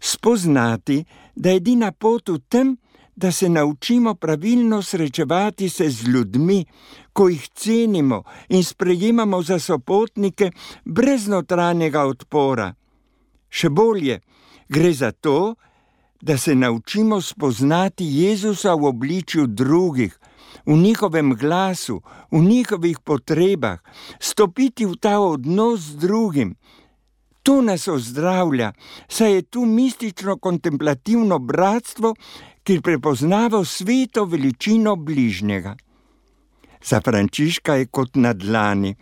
Spoznati, 0.00 1.04
da 1.34 1.50
je 1.50 1.56
edina 1.56 1.92
pot 1.92 2.28
v 2.28 2.38
tem, 2.48 2.76
da 3.16 3.32
se 3.32 3.48
naučimo 3.48 4.14
pravilno 4.14 4.82
srečevati 4.82 5.68
se 5.68 5.90
z 5.90 6.08
ljudmi, 6.08 6.64
ko 7.12 7.28
jih 7.28 7.48
cenimo 7.54 8.22
in 8.48 8.64
sprejemamo 8.64 9.42
za 9.42 9.58
sopotnike 9.58 10.50
brez 10.84 11.28
notranjega 11.28 12.04
odpora. 12.04 12.74
Še 13.50 13.70
bolje, 13.70 14.20
gre 14.68 14.92
za 14.92 15.12
to, 15.12 15.54
da 16.20 16.38
se 16.38 16.54
naučimo 16.54 17.20
spoznati 17.20 18.04
Jezusa 18.04 18.74
v 18.74 18.84
obličju 18.84 19.46
drugih, 19.46 20.18
v 20.66 20.76
njihovem 20.76 21.34
glasu, 21.34 22.00
v 22.30 22.40
njihovih 22.42 22.98
potrebah, 22.98 23.78
stopiti 24.18 24.86
v 24.86 24.96
ta 24.96 25.20
odnos 25.20 25.80
z 25.80 25.96
drugim. 25.96 26.56
To 27.44 27.60
nas 27.62 27.88
ozdravlja, 27.88 28.72
saj 29.08 29.34
je 29.34 29.42
tu 29.42 29.64
mistično 29.64 30.36
kontemplativno 30.36 31.38
bratstvo, 31.38 32.14
ki 32.64 32.80
prepoznava 32.80 33.64
sveto 33.64 34.24
veličino 34.24 34.96
bližnjega. 34.96 35.76
Za 36.84 37.00
Frančiška 37.00 37.74
je 37.74 37.86
kot 37.86 38.16
na 38.16 38.32
dlani. 38.32 38.94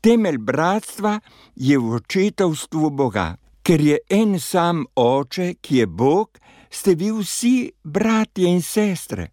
Temelj 0.00 0.38
bratstva 0.38 1.20
je 1.56 1.78
v 1.78 1.94
očetovstvu 2.00 2.90
Boga, 2.90 3.36
ker 3.62 3.80
je 3.80 3.98
en 4.10 4.40
sam 4.40 4.84
oče, 4.96 5.54
ki 5.62 5.76
je 5.76 5.86
Bog, 5.86 6.38
ste 6.70 6.94
vi 6.98 7.12
vsi 7.14 7.70
bratje 7.84 8.50
in 8.50 8.62
sestre. 8.62 9.30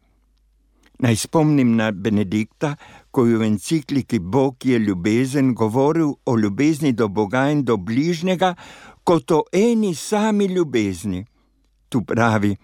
Naj 1.01 1.15
spomnim 1.15 1.75
na 1.75 1.91
Benedikta, 1.91 2.75
ko 3.11 3.25
je 3.27 3.37
v 3.37 3.43
encikliki 3.43 4.19
Bog 4.19 4.65
je 4.65 4.79
ljubezen 4.79 5.53
govoril 5.53 6.13
o 6.25 6.37
ljubezni 6.37 6.93
do 6.93 7.07
Boga 7.07 7.49
in 7.51 7.63
do 7.63 7.77
bližnjega, 7.77 8.55
kot 9.03 9.31
o 9.31 9.43
eni 9.51 9.95
sami 9.95 10.45
ljubezni. 10.45 11.25
Tu 11.89 12.01
pravi: 12.01 12.55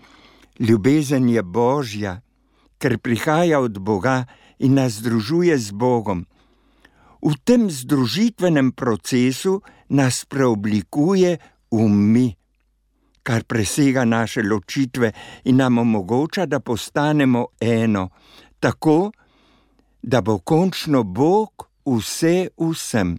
Ljubezen 0.59 1.29
je 1.29 1.43
božja, 1.43 2.21
ker 2.79 2.97
prihaja 2.97 3.59
od 3.59 3.79
Boga 3.79 4.25
in 4.59 4.73
nas 4.73 4.93
združuje 4.93 5.57
z 5.57 5.71
Bogom. 5.71 6.25
V 7.21 7.33
tem 7.43 7.67
združitvenem 7.69 8.71
procesu 8.71 9.61
nas 9.89 10.23
preoblikuje 10.25 11.37
v 11.71 11.87
mi, 11.89 12.31
kar 13.23 13.43
presega 13.43 14.05
naše 14.05 14.43
ločitve 14.43 15.11
in 15.43 15.57
nam 15.57 15.77
omogoča, 15.77 16.45
da 16.45 16.59
postanemo 16.59 17.45
eno, 17.59 18.09
tako 18.59 19.11
da 19.11 19.26
bo 20.21 20.37
končno 20.39 21.03
Bog 21.03 21.67
vse 21.85 22.47
vsem. 22.57 23.17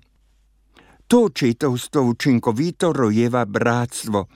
To 1.06 1.24
očetovstvo 1.24 2.02
učinkovito 2.02 2.92
rojeva 2.92 3.44
bratstvo, 3.44 4.26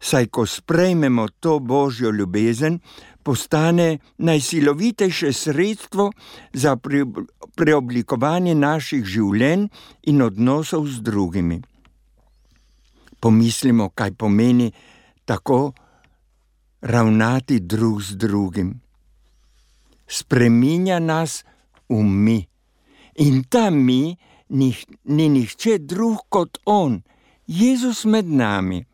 saj 0.00 0.26
ko 0.26 0.46
sprejmemo 0.46 1.28
to 1.40 1.58
božjo 1.58 2.10
ljubezen, 2.10 2.78
postane 3.22 3.98
najsilovitejše 4.18 5.32
sredstvo 5.32 6.12
za 6.52 6.76
preoblikovanje 7.56 8.54
naših 8.54 9.04
življenj 9.04 9.66
in 10.02 10.22
odnosov 10.22 10.86
z 10.86 11.02
drugimi. 11.02 11.62
Pomislimo, 13.20 13.90
kaj 13.94 14.14
pomeni 14.14 14.72
tako 15.24 15.72
ravnati 16.80 17.60
drug 17.60 18.02
z 18.02 18.16
drugim. 18.16 18.80
Spreminja 20.06 20.98
nas 20.98 21.44
v 21.88 22.02
mi 22.02 22.40
in 23.16 23.44
ta 23.48 23.70
mi 23.70 24.16
ni, 24.48 24.76
ni 25.04 25.28
nihče 25.28 25.78
drug 25.78 26.18
kot 26.28 26.58
On, 26.64 27.02
Jezus 27.46 28.04
med 28.04 28.28
nami. 28.28 28.84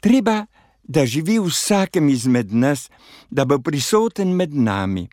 Treba 0.00 0.46
da 0.82 1.06
živi 1.06 1.38
v 1.38 1.48
vsakem 1.48 2.08
izmed 2.08 2.52
nas, 2.52 2.88
da 3.30 3.44
bo 3.44 3.58
prisoten 3.58 4.36
med 4.36 4.54
nami. 4.54 5.08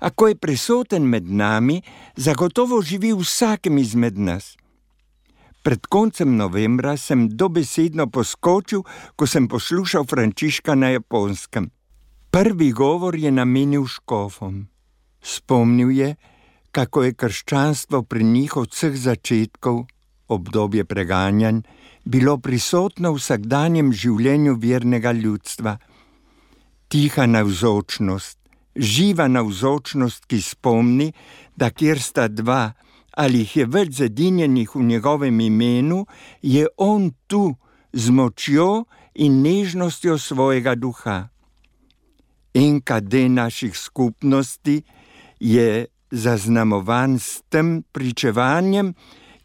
A 0.00 0.10
ko 0.10 0.28
je 0.28 0.38
prisoten 0.38 1.02
med 1.06 1.30
nami, 1.30 1.82
zagotovo 2.16 2.82
živi 2.82 3.12
v 3.12 3.22
vsakem 3.22 3.78
izmed 3.78 4.18
nas. 4.18 4.56
Pred 5.62 5.86
koncem 5.86 6.36
novembra 6.36 6.96
sem 6.96 7.28
dobesedno 7.28 8.06
poskočil, 8.06 8.86
ko 9.16 9.26
sem 9.26 9.48
poslušal 9.48 10.06
Frančiška 10.06 10.74
na 10.74 10.94
japonskem. 10.94 11.70
Prvi 12.30 12.70
govor 12.72 13.16
je 13.16 13.30
namenil 13.30 13.86
škofom. 13.86 14.77
Spomnil 15.28 15.90
je, 15.92 16.08
kako 16.72 17.02
je 17.04 17.14
krščanstvo 17.14 18.02
pri 18.02 18.24
njih 18.24 18.56
od 18.56 18.72
vseh 18.72 18.96
začetkov, 18.96 19.84
obdobje 20.28 20.84
preganjanj, 20.84 21.60
bilo 22.04 22.38
prisotno 22.38 23.12
v 23.12 23.20
vsakdanjem 23.20 23.92
življenju 23.92 24.56
vernega 24.56 25.12
ljudstva. 25.12 25.76
Tiha 26.88 27.26
navzočnost, 27.28 28.38
živa 28.76 29.28
navzočnost, 29.28 30.24
ki 30.24 30.40
spomni, 30.40 31.12
da 31.56 31.70
kjer 31.70 32.00
sta 32.00 32.28
dva 32.28 32.72
ali 33.18 33.42
jih 33.42 33.56
je 33.56 33.64
več 33.66 33.96
zedinjenih 33.98 34.76
v 34.76 34.84
njegovem 34.86 35.40
imenu, 35.40 36.04
je 36.42 36.68
on 36.76 37.10
tu 37.26 37.56
z 37.92 38.14
močjo 38.14 38.84
in 39.14 39.40
nežnostjo 39.42 40.18
svojega 40.18 40.76
duha. 40.78 41.28
NKD 42.54 43.26
naših 43.28 43.74
skupnosti 43.78 44.82
je 45.40 45.86
zaznamovan 46.10 47.18
s 47.18 47.42
tem 47.48 47.82
pričevanjem, 47.92 48.94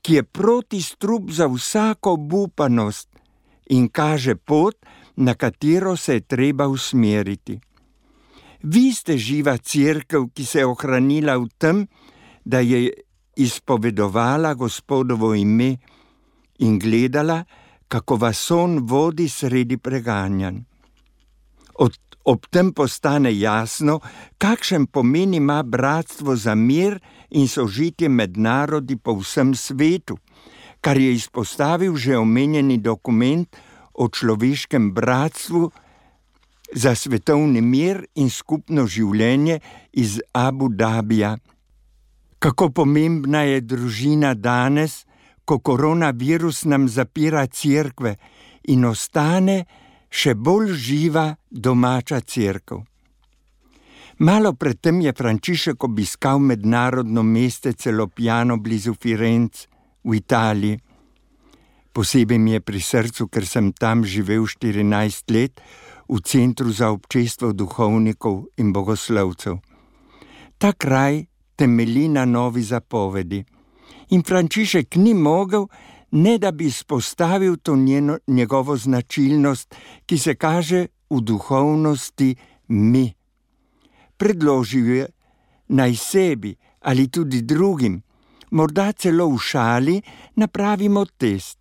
ki 0.02 0.14
je 0.14 0.24
proti 0.24 0.82
strup 0.82 1.32
za 1.32 1.48
vsako 1.48 2.16
bupanost 2.16 3.10
in 3.70 3.88
kaže 3.90 4.36
pot, 4.36 4.76
na 5.16 5.34
katero 5.34 5.96
se 5.96 6.14
je 6.14 6.22
treba 6.22 6.68
usmeriti. 6.68 7.60
Vi 8.64 8.92
ste 8.94 9.18
živa 9.18 9.58
crkva, 9.58 10.28
ki 10.34 10.46
se 10.46 10.60
je 10.60 10.66
ohranila 10.66 11.38
v 11.38 11.48
tem, 11.58 11.88
da 12.46 12.60
je 12.60 12.92
izpovedovala 13.36 14.54
Gospodovo 14.54 15.34
ime 15.34 15.78
in 16.60 16.80
gledala, 16.80 17.44
kako 17.88 18.16
vas 18.16 18.52
on 18.52 18.80
vodi 18.80 19.30
sredi 19.30 19.78
preganjanj. 19.78 20.64
Od 21.76 21.98
Ob 22.24 22.46
tem 22.48 22.72
postane 22.72 23.34
jasno, 23.36 24.00
kakšen 24.38 24.88
pomen 24.88 25.34
ima 25.34 25.64
bratstvo 25.64 26.36
za 26.36 26.56
mir 26.56 27.00
in 27.30 27.48
sožitje 27.48 28.10
med 28.10 28.38
narodi 28.38 28.96
po 28.96 29.18
vsem 29.20 29.56
svetu, 29.56 30.18
kar 30.82 30.98
je 30.98 31.14
izpostavil 31.14 31.96
že 31.96 32.18
omenjeni 32.18 32.78
dokument 32.78 33.48
o 33.94 34.08
človeškem 34.08 34.94
bratstvu 34.94 35.72
za 36.74 36.96
svetovni 36.96 37.62
mir 37.62 38.06
in 38.16 38.30
skupno 38.30 38.88
življenje 38.88 39.60
iz 39.92 40.20
Abu 40.34 40.70
Dabija. 40.70 41.38
Kako 42.40 42.70
pomembna 42.70 43.44
je 43.44 43.62
družina 43.62 44.34
danes, 44.34 45.06
ko 45.46 45.60
koronavirus 45.60 46.64
nam 46.66 46.88
zapira 46.88 47.46
crkve 47.48 48.16
in 48.72 48.86
ostane, 48.86 49.66
še 50.14 50.36
bolj 50.38 50.76
živa 50.78 51.34
domača 51.50 52.22
crkva. 52.22 52.84
Malo 54.20 54.54
predtem 54.54 55.02
je 55.02 55.12
Frančišek 55.14 55.84
obiskal 55.84 56.40
mednarodno 56.40 57.24
mestece 57.24 57.92
Lopjano 57.92 58.60
blizu 58.62 58.94
Firenze 58.94 59.66
v 60.04 60.16
Italiji. 60.22 60.78
Posebej 61.94 62.40
mi 62.40 62.54
je 62.54 62.62
pri 62.62 62.82
srcu, 62.82 63.28
ker 63.28 63.46
sem 63.46 63.74
tam 63.74 64.06
živel 64.06 64.46
14 64.46 65.34
let 65.34 65.62
v 66.08 66.22
centru 66.22 66.70
za 66.70 66.92
občestvo 66.94 67.54
duhovnikov 67.54 68.54
in 68.62 68.70
bogoslovcev. 68.74 69.58
Ta 70.62 70.74
kraj 70.78 71.26
temelji 71.58 72.08
na 72.14 72.26
novi 72.26 72.62
zapovedi 72.62 73.42
in 74.14 74.22
Frančišek 74.22 74.96
ni 74.96 75.14
mogel, 75.14 75.66
ne 76.14 76.38
da 76.38 76.52
bi 76.52 76.66
izpostavil 76.66 77.56
to 77.58 77.76
njeno, 77.76 78.18
njegovo 78.28 78.78
značilnost, 78.78 79.76
ki 80.06 80.18
se 80.18 80.36
kaže 80.36 80.86
v 81.10 81.22
duhovnosti 81.22 82.36
mi. 82.68 83.14
Predložil 84.18 84.96
je 84.96 85.08
naj 85.68 85.96
sebi 85.96 86.56
ali 86.80 87.08
tudi 87.08 87.42
drugim, 87.42 88.02
morda 88.52 88.92
celo 88.92 89.28
v 89.28 89.38
šali, 89.40 90.02
napravimo 90.36 91.06
test. 91.06 91.60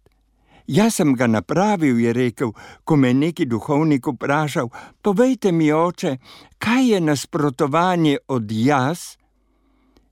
Jaz 0.67 0.95
sem 0.95 1.15
ga 1.15 1.27
napravil, 1.27 2.01
je 2.01 2.13
rekel, 2.13 2.53
ko 2.85 2.97
me 2.97 3.09
je 3.09 3.15
neki 3.15 3.47
duhovnik 3.47 4.07
vprašal: 4.07 4.69
Povejte 5.03 5.53
mi, 5.53 5.73
oče, 5.73 6.17
kaj 6.59 6.93
je 6.93 7.01
nasprotovanje 7.01 8.19
od 8.29 8.53
jaz? 8.53 8.99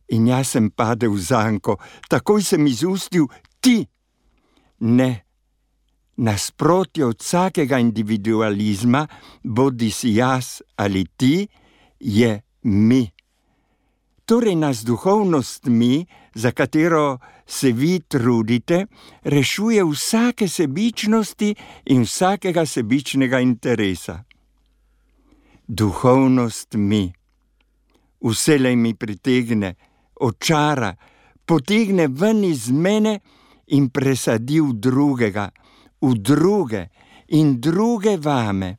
In 0.08 0.26
jaz 0.26 0.48
sem 0.48 0.70
padel 0.70 1.12
v 1.12 1.20
zanko, 1.20 1.76
takoj 2.08 2.42
sem 2.42 2.66
izustil 2.66 3.26
ti 3.60 3.86
ne. 4.80 5.24
Nasprotje 6.16 7.06
od 7.06 7.20
vsakega 7.20 7.78
individualizma, 7.78 9.06
bodi 9.42 9.90
si 9.90 10.14
jaz 10.14 10.60
ali 10.76 11.06
ti, 11.16 11.48
je 12.00 12.40
mi. 12.62 13.10
Torej 14.24 14.54
nas 14.54 14.84
duhovnost 14.84 15.64
mi, 15.64 16.06
za 16.34 16.50
katero 16.50 17.18
se 17.46 17.72
vi 17.72 18.00
trudite, 18.00 18.86
rešuje 19.22 19.84
vsake 19.84 20.48
sebičnosti 20.48 21.54
in 21.84 22.02
vsakega 22.02 22.66
sebičnega 22.66 23.40
interesa. 23.40 24.24
Duhovnost 25.66 26.74
mi. 26.74 27.12
Vselej 28.20 28.76
mi 28.76 28.94
pritegne, 28.94 29.74
očara, 30.20 30.94
potegne 31.46 32.08
ven 32.08 32.44
iz 32.44 32.70
mene, 32.70 33.20
in 33.70 33.88
presadil 33.90 34.72
drugega, 34.74 35.50
v 36.00 36.14
druge 36.18 36.88
in 37.30 37.60
druge 37.60 38.16
vame. 38.16 38.76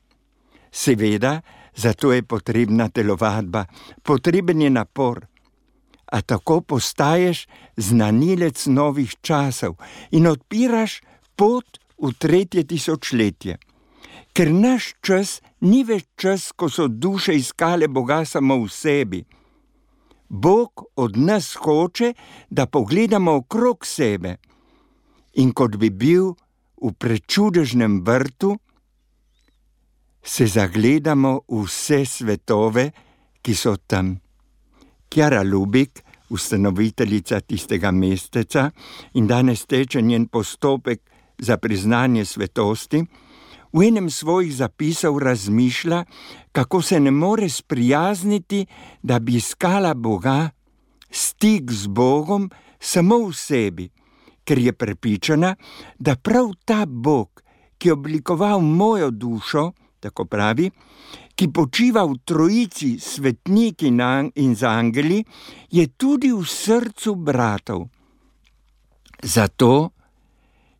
Seveda, 0.72 1.42
zato 1.76 2.12
je 2.12 2.24
potrebna 2.24 2.90
telovadba, 2.90 3.66
potreben 4.04 4.62
je 4.62 4.70
napor. 4.70 5.28
A 6.12 6.22
tako 6.22 6.62
postaješ 6.62 7.48
znanilec 7.78 8.66
novih 8.68 9.16
časov 9.22 9.80
in 10.12 10.28
odpiraš 10.28 11.00
pot 11.36 11.80
v 11.96 12.12
tretje 12.20 12.64
tisočletje. 12.68 13.56
Ker 14.36 14.52
naš 14.52 14.96
čas 15.04 15.40
ni 15.62 15.84
več 15.84 16.08
čas, 16.16 16.52
ko 16.52 16.68
so 16.68 16.88
duše 16.88 17.36
iskale 17.36 17.88
Boga 17.88 18.26
samo 18.26 18.60
v 18.64 18.68
sebi. 18.72 19.22
Bog 20.28 20.84
od 20.96 21.18
nas 21.18 21.56
hoče, 21.56 22.14
da 22.50 22.66
pogledamo 22.66 23.36
okrog 23.44 23.86
sebe 23.86 24.38
in 25.34 25.54
kot 25.54 25.78
bi 25.78 25.90
bil 25.90 26.34
v 26.82 26.92
prečudežnem 26.98 28.02
vrtu, 28.04 28.58
se 30.24 30.46
zagledamo 30.48 31.42
v 31.48 31.66
vse 31.66 32.06
svetove, 32.06 32.92
ki 33.42 33.54
so 33.58 33.78
tam. 33.88 34.20
Kjara 35.10 35.42
Lubik, 35.44 36.04
ustanoviteljica 36.30 37.42
tistega 37.42 37.92
mesteca 37.92 38.70
in 39.14 39.28
danes 39.28 39.66
teče 39.66 40.02
njen 40.02 40.28
postopek 40.28 41.02
za 41.42 41.58
priznanje 41.58 42.26
svetosti, 42.26 43.04
v 43.74 43.88
enem 43.88 44.10
svojih 44.10 44.56
zapisov 44.56 45.20
razmišlja, 45.20 46.06
kako 46.52 46.82
se 46.82 47.00
ne 47.00 47.12
more 47.12 47.50
sprijazniti, 47.50 48.66
da 49.04 49.20
bi 49.20 49.36
iskala 49.36 49.94
Boga, 49.94 50.50
stik 51.12 51.72
z 51.72 51.88
Bogom 51.88 52.50
samo 52.80 53.18
v 53.28 53.34
sebi, 53.34 53.90
ker 54.44 54.60
je 54.60 54.74
prepričana, 54.74 55.56
da 56.00 56.16
prav 56.16 56.52
ta 56.66 56.86
Bog, 56.86 57.44
ki 57.78 57.88
je 57.88 57.94
oblikoval 57.94 58.62
mojo 58.62 59.12
dušo, 59.12 59.72
tako 60.00 60.26
pravi, 60.26 60.70
ki 61.36 61.48
počiva 61.54 62.04
v 62.06 62.20
trojici 62.26 63.00
svetniki 63.00 63.90
in 64.36 64.56
z 64.56 64.64
angeli, 64.64 65.24
je 65.72 65.88
tudi 65.88 66.32
v 66.32 66.46
srcu 66.46 67.16
bratov. 67.16 67.88
Zato 69.24 69.90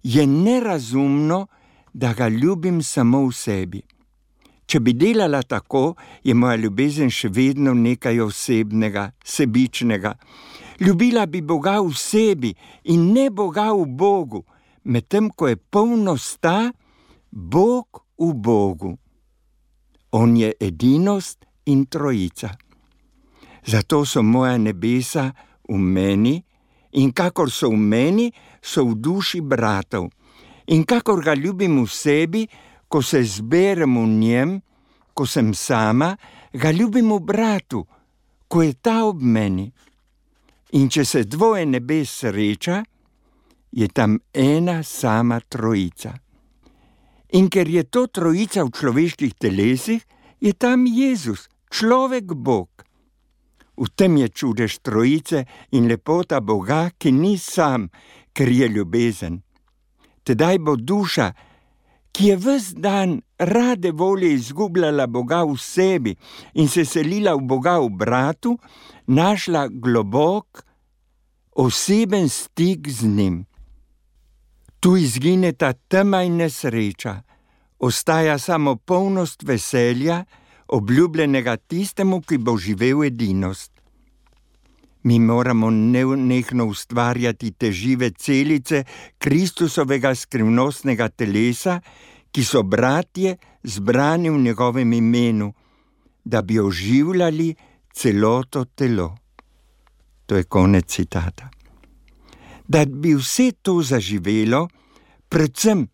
je 0.04 0.28
nerazumno, 0.28 1.48
da 1.94 2.14
ga 2.14 2.28
ljubim 2.28 2.84
samo 2.84 3.26
v 3.28 3.34
sebi. 3.34 3.82
Če 4.66 4.80
bi 4.80 4.94
delala 4.94 5.42
tako, 5.44 5.96
je 6.24 6.34
moja 6.34 6.56
ljubezen 6.56 7.10
še 7.12 7.28
vedno 7.28 7.74
nekaj 7.76 8.22
osebnega, 8.24 9.10
sebičnega. 9.24 10.14
Ljubila 10.82 11.28
bi 11.30 11.42
Boga 11.42 11.78
v 11.82 11.94
sebi 11.94 12.56
in 12.90 13.12
ne 13.14 13.30
Boga 13.30 13.70
v 13.74 13.86
Bogu, 13.86 14.42
medtem 14.84 15.30
ko 15.30 15.48
je 15.48 15.56
polnost 15.56 16.42
ta, 16.42 16.72
Bog 17.30 18.02
v 18.18 18.34
Bogu. 18.34 18.98
On 20.12 20.36
je 20.36 20.54
edinost 20.60 21.46
in 21.66 21.86
trojica. 21.86 22.50
Zato 23.66 24.06
so 24.06 24.24
moja 24.26 24.58
nebesa 24.58 25.30
v 25.70 25.78
meni 25.78 26.42
in 26.98 27.14
kakor 27.14 27.52
so 27.54 27.70
v 27.70 27.78
meni, 27.78 28.32
so 28.62 28.84
v 28.90 28.98
duši 28.98 29.42
bratov 29.42 30.10
in 30.68 30.84
kakor 30.84 31.22
ga 31.24 31.34
ljubim 31.34 31.84
v 31.84 31.90
sebi, 31.90 32.48
ko 32.88 33.02
se 33.02 33.24
zberem 33.24 33.96
v 33.96 34.08
njem, 34.08 34.52
ko 35.14 35.26
sem 35.26 35.54
sama, 35.54 36.16
ga 36.54 36.72
ljubim 36.72 37.12
v 37.12 37.20
bratu, 37.20 37.86
ko 38.48 38.62
je 38.62 38.74
ta 38.74 39.06
ob 39.06 39.22
meni. 39.22 39.72
In 40.72 40.88
če 40.90 41.06
se 41.06 41.24
dvoje 41.24 41.66
nebes 41.66 42.12
sreča, 42.22 42.84
je 43.72 43.88
tam 43.88 44.20
ena 44.34 44.84
sama 44.84 45.40
trojica. 45.40 46.14
In 47.36 47.48
ker 47.50 47.68
je 47.68 47.84
to 47.84 48.08
trojica 48.08 48.64
v 48.64 48.72
človeških 48.72 49.36
telesih, 49.40 50.04
je 50.40 50.54
tam 50.54 50.88
Jezus, 50.88 51.48
človek 51.72 52.34
Bog. 52.36 52.84
V 53.78 53.88
tem 53.96 54.18
je 54.18 54.28
čudež 54.30 54.80
trojice 54.84 55.46
in 55.72 55.88
lepota 55.88 56.42
Boga, 56.42 56.92
ki 56.98 57.12
ni 57.12 57.38
sam, 57.38 57.88
ker 58.34 58.52
je 58.52 58.68
ljubezen 58.68 59.42
tedaj 60.24 60.60
bo 60.60 60.76
duša, 60.76 61.34
ki 62.12 62.28
je 62.28 62.36
vse 62.38 62.76
dan 62.80 63.22
rade 63.42 63.92
volje 63.92 64.34
izgubljala 64.34 65.08
Boga 65.08 65.44
v 65.44 65.58
sebi 65.58 66.16
in 66.54 66.68
se 66.68 66.86
selila 66.86 67.34
v 67.36 67.42
Boga 67.42 67.80
v 67.80 67.90
bratu, 67.90 68.58
našla 69.08 69.68
globok, 69.68 70.64
oseben 71.56 72.30
stik 72.30 72.90
z 72.90 73.08
njim. 73.08 73.46
Tu 74.80 74.98
izgine 74.98 75.52
ta 75.54 75.74
tema 75.74 76.24
in 76.24 76.38
nesreča, 76.38 77.22
ostaja 77.80 78.38
samo 78.38 78.76
polnost 78.76 79.44
veselja, 79.44 80.24
obljubljenega 80.68 81.58
tistemu, 81.58 82.22
ki 82.22 82.38
bo 82.38 82.58
živel 82.58 83.04
edinost. 83.06 83.72
Mi 85.04 85.20
moramo 85.20 85.70
neunehno 85.70 86.66
ustvarjati 86.66 87.52
te 87.52 87.72
žive 87.72 88.12
celice 88.12 88.84
Kristusovega 89.18 90.16
skrivnostnega 90.16 91.10
telesa, 91.10 91.80
ki 92.32 92.44
so 92.44 92.64
bratje 92.64 93.38
zbrani 93.64 94.30
v 94.30 94.38
njegovem 94.38 94.94
imenu, 94.94 95.54
da 96.26 96.42
bi 96.42 96.60
oživljali 96.60 97.56
celoto 97.94 98.66
telo. 98.66 99.18
To 100.26 100.36
je 100.36 100.44
konec 100.44 100.86
citata. 100.88 101.50
Da 102.68 102.86
bi 102.86 103.16
vse 103.16 103.52
to 103.62 103.82
zaživelo, 103.84 104.68
predvsem, 105.30 105.88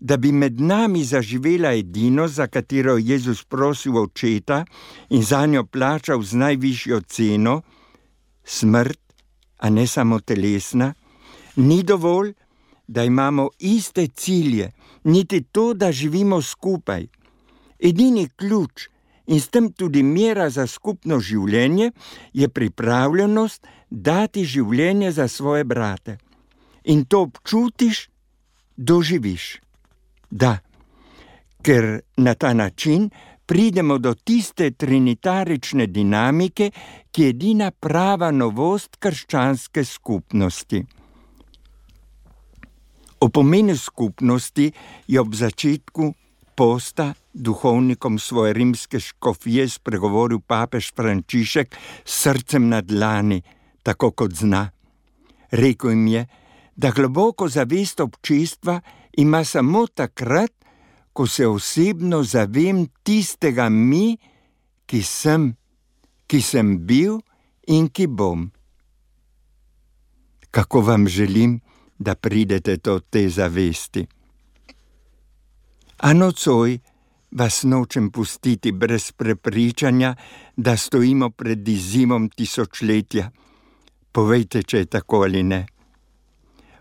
da 0.00 0.16
bi 0.16 0.32
med 0.32 0.60
nami 0.60 1.04
zaživela 1.04 1.72
edino, 1.74 2.28
za 2.28 2.46
katero 2.46 2.96
je 2.96 3.06
Jezus 3.06 3.44
prosil 3.44 3.96
očeta 3.96 4.64
in 5.10 5.22
za 5.22 5.46
njo 5.46 5.64
plačal 5.64 6.22
z 6.22 6.34
najvišjo 6.34 7.00
ceno, 7.00 7.62
smrt, 8.44 9.00
a 9.58 9.70
ne 9.70 9.86
samo 9.86 10.20
telesna, 10.20 10.94
ni 11.56 11.82
dovolj, 11.82 12.32
da 12.88 13.04
imamo 13.04 13.48
iste 13.58 14.06
cilje, 14.06 14.72
niti 15.08 15.42
to, 15.42 15.72
da 15.74 15.92
živimo 15.92 16.42
skupaj. 16.42 17.06
Edini 17.78 18.28
ključ 18.36 18.88
in 19.26 19.40
s 19.40 19.48
tem 19.48 19.72
tudi 19.72 20.02
mera 20.02 20.48
za 20.50 20.66
skupno 20.66 21.20
življenje 21.20 21.90
je 22.32 22.48
pripravljenost 22.48 23.66
dati 23.90 24.44
življenje 24.44 25.12
za 25.12 25.28
svoje 25.28 25.64
brate. 25.64 26.18
In 26.84 27.04
to 27.04 27.22
občutiš, 27.28 28.08
doživiš. 28.76 29.58
Da, 30.30 30.58
ker 31.62 32.00
na 32.16 32.34
ta 32.34 32.52
način 32.54 33.10
pridemo 33.46 33.98
do 33.98 34.14
tiste 34.14 34.70
trinitarične 34.70 35.86
dinamike, 35.86 36.70
ki 37.10 37.22
je 37.22 37.28
edina 37.28 37.70
prava 37.70 38.30
novost 38.30 38.96
krščanske 39.00 39.84
skupnosti. 39.84 40.84
O 43.20 43.28
pomenu 43.28 43.76
skupnosti 43.76 44.72
je 45.08 45.20
ob 45.20 45.34
začetku 45.34 46.14
posta 46.54 47.14
duhovnikom 47.34 48.18
svoje 48.18 48.52
rimske 48.52 49.00
škofije 49.00 49.68
spregovoril 49.68 50.40
papež 50.40 50.92
Frančišek 50.94 51.74
s 52.04 52.22
srcem 52.22 52.68
na 52.68 52.80
dlani, 52.80 53.42
tako 53.82 54.10
kot 54.10 54.34
zna. 54.34 54.70
Rekl 55.50 55.90
jim 55.90 56.06
je, 56.06 56.26
da 56.76 56.90
globoko 56.90 57.48
zavest 57.48 58.00
občestva 58.00 58.80
ima 59.18 59.44
samo 59.44 59.86
takrat, 59.86 60.52
ko 61.12 61.26
se 61.26 61.46
osebno 61.46 62.22
zavem 62.22 62.86
tistega 63.02 63.68
mi, 63.68 64.18
ki 64.86 65.02
sem, 65.02 65.56
ki 66.26 66.38
sem 66.42 66.76
bil 66.86 67.18
in 67.66 67.88
ki 67.90 68.06
bom. 68.06 68.46
Kako 70.50 70.80
vam 70.80 71.08
želim, 71.08 71.58
da 71.98 72.14
pridete 72.14 72.76
do 72.76 73.00
te 73.00 73.28
zavesti. 73.28 74.06
A 75.98 76.12
nocoj 76.12 76.78
vas 77.30 77.62
nočem 77.62 78.10
pustiti 78.10 78.72
brez 78.72 79.12
prepričanja, 79.12 80.14
da 80.56 80.76
stojimo 80.76 81.30
pred 81.30 81.68
izzivom 81.68 82.28
tisočletja. 82.28 83.30
Povejte, 84.12 84.62
če 84.62 84.78
je 84.78 84.86
tako 84.86 85.22
ali 85.22 85.42
ne. 85.42 85.66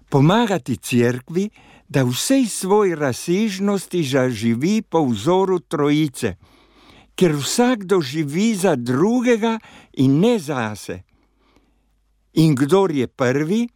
Pomagati 0.09 0.77
cerkvi, 0.77 1.49
da 1.89 2.03
vsej 2.03 2.45
svoji 2.45 2.95
razsežnosti 2.95 4.03
zaživi 4.03 4.81
po 4.81 5.03
vzoru 5.05 5.59
trojice, 5.59 6.35
ker 7.15 7.35
vsakdo 7.35 8.01
živi 8.01 8.55
za 8.55 8.75
drugega 8.75 9.59
in 9.93 10.19
ne 10.19 10.39
zase. 10.39 11.01
In 12.33 12.55
kdo 12.55 12.87
je 12.91 13.07
prvi, 13.07 13.67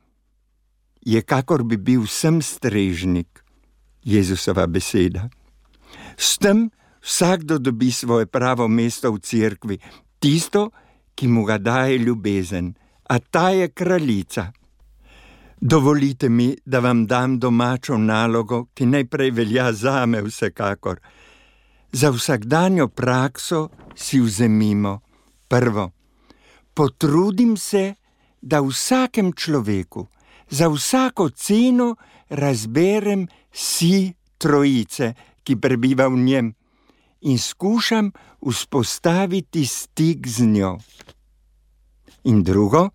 je 1.01 1.21
kakor 1.21 1.63
bi 1.63 1.77
bil 1.77 2.05
vsem 2.05 2.41
strežnik, 2.41 3.43
Jezusova 4.03 4.67
beseda. 4.67 5.29
S 6.17 6.37
tem 6.37 6.69
vsakdo 7.01 7.57
dobi 7.59 7.91
svoje 7.91 8.25
pravo 8.25 8.67
mesto 8.67 9.11
v 9.11 9.19
cerkvi, 9.19 9.77
tisto, 10.19 10.71
ki 11.15 11.27
mu 11.27 11.45
ga 11.45 11.57
daje 11.57 11.97
ljubezen, 11.97 12.73
a 13.09 13.19
ta 13.19 13.49
je 13.49 13.69
kraljica. 13.69 14.51
Dovolite 15.61 16.29
mi, 16.29 16.55
da 16.65 16.79
vam 16.79 17.05
dam 17.05 17.39
domačo 17.39 17.97
nalogo, 17.97 18.65
ki 18.73 18.85
najprej 18.85 19.31
velja 19.31 19.73
za 19.73 20.05
me, 20.05 20.21
vsekakor. 20.21 20.97
Za 21.91 22.09
vsakdanjo 22.09 22.87
prakso 22.87 23.69
si 23.95 24.19
vzemimo 24.19 24.99
prvo. 25.47 25.91
Potrudim 26.73 27.57
se, 27.57 27.93
da 28.41 28.61
vsakem 28.61 29.33
človeku, 29.33 30.07
za 30.51 30.67
vsako 30.67 31.29
ceno 31.29 31.95
razberem 32.29 33.27
si 33.51 34.13
trojice, 34.37 35.13
ki 35.43 35.55
prebiva 35.55 36.07
v 36.07 36.17
njem, 36.17 36.53
in 37.21 37.37
skušam 37.39 38.11
vzpostaviti 38.41 39.65
stik 39.65 40.27
z 40.27 40.45
njo. 40.45 40.77
In 42.23 42.43
drugo, 42.43 42.89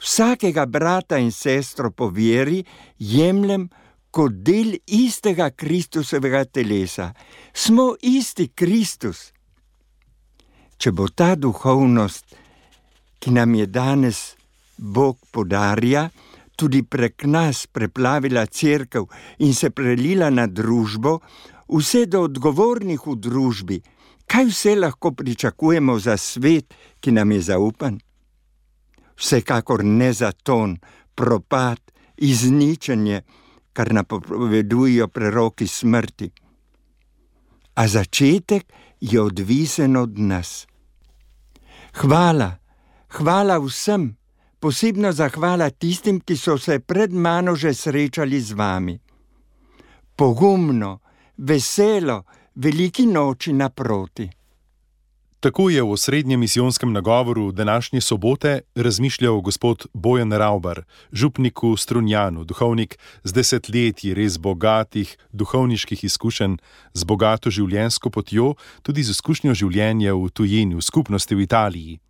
vsakega 0.00 0.66
brata 0.66 1.18
in 1.18 1.32
sestro 1.32 1.90
po 1.90 2.08
veri 2.08 2.64
jemljem 2.98 3.68
kot 4.10 4.32
del 4.32 4.74
istega 4.86 5.50
Kristusovega 5.50 6.44
telesa. 6.44 7.12
Smo 7.52 7.94
isti 8.02 8.48
Kristus. 8.48 9.32
Če 10.80 10.92
bo 10.92 11.08
ta 11.08 11.34
duhovnost, 11.36 12.24
ki 13.20 13.30
nam 13.36 13.54
je 13.54 13.66
danes 13.66 14.20
Bog 14.78 15.18
podarja, 15.30 16.08
tudi 16.60 16.82
prek 16.82 17.24
nas 17.24 17.64
preplavila 17.66 18.44
crkv 18.46 19.06
in 19.38 19.54
se 19.54 19.70
prelila 19.70 20.28
na 20.30 20.44
družbo, 20.46 21.18
vse 21.72 22.04
do 22.06 22.26
odgovornih 22.28 23.06
v 23.06 23.16
družbi, 23.16 23.78
kaj 24.28 24.44
vse 24.50 24.74
lahko 24.76 25.14
pričakujemo 25.16 25.96
za 25.98 26.16
svet, 26.20 26.74
ki 27.00 27.16
nam 27.16 27.32
je 27.32 27.40
zaupan? 27.48 27.96
Vsekakor 29.16 29.84
ne 29.84 30.12
za 30.12 30.32
ton, 30.32 30.76
propad, 31.14 31.80
izničenje, 32.16 33.22
kar 33.72 33.92
napovedujejo 33.94 35.08
preroki 35.08 35.66
smrti. 35.66 36.30
A 37.74 37.88
začetek 37.88 38.72
je 39.00 39.20
odvisen 39.20 39.96
od 39.96 40.18
nas. 40.18 40.66
Hvala, 41.96 42.52
hvala 43.16 43.56
vsem, 43.64 44.19
posebno 44.60 45.12
zahvala 45.12 45.70
tistim, 45.70 46.20
ki 46.20 46.36
so 46.36 46.58
se 46.58 46.78
pred 46.80 47.12
mano 47.12 47.56
že 47.56 47.74
srečali 47.74 48.40
z 48.40 48.52
vami. 48.52 48.98
Pogumno, 50.16 51.00
veselo, 51.36 52.24
veliki 52.54 53.06
noči 53.06 53.52
naproti. 53.52 54.28
Tako 55.40 55.70
je 55.70 55.82
v 55.82 55.92
osrednjem 55.92 56.40
misijonskem 56.40 56.92
nagovoru 56.92 57.52
današnje 57.52 58.00
sobote 58.00 58.60
razmišljal 58.74 59.40
gospod 59.40 59.86
Bojan 59.94 60.32
Rauber, 60.32 60.82
župnik 61.12 61.62
v 61.62 61.76
Strunjanu, 61.76 62.44
duhovnik 62.44 62.98
z 63.24 63.32
desetletji 63.32 64.14
res 64.14 64.36
bogatih 64.38 65.16
duhovniških 65.32 66.04
izkušenj, 66.04 66.56
z 66.92 67.04
bogato 67.04 67.50
življenjsko 67.50 68.10
potjo, 68.10 68.54
tudi 68.82 69.02
z 69.02 69.16
izkušnjo 69.16 69.54
življenja 69.54 70.12
v 70.12 70.28
tujini, 70.28 70.76
v 70.76 70.84
skupnosti 70.84 71.34
v 71.34 71.48
Italiji. 71.48 72.00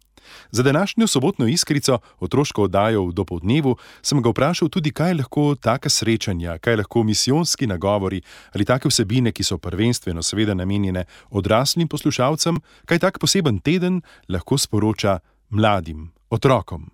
Za 0.51 0.63
današnjo 0.63 1.07
sobotno 1.07 1.47
iskrico, 1.47 1.99
otroško 2.21 2.63
oddajo 2.63 3.05
v 3.07 3.13
dopodnevu, 3.13 3.77
sem 4.03 4.23
ga 4.23 4.31
vprašal 4.31 4.69
tudi, 4.69 4.91
kaj 4.91 5.15
lahko 5.15 5.55
taka 5.55 5.89
srečanja, 5.89 6.59
kaj 6.59 6.77
lahko 6.77 7.03
misijonski 7.03 7.67
nagovori 7.67 8.23
ali 8.53 8.65
take 8.65 8.89
vsebine, 8.89 9.33
ki 9.33 9.45
so 9.45 9.59
prvenstveno 9.59 10.23
seveda 10.23 10.55
namenjene 10.55 11.05
odraslim 11.31 11.89
poslušalcem, 11.89 12.61
kaj 12.87 12.99
tak 12.99 13.19
poseben 13.19 13.59
teden 13.59 14.03
lahko 14.29 14.59
sporoča 14.59 15.19
mladim, 15.51 16.11
otrokom. 16.31 16.91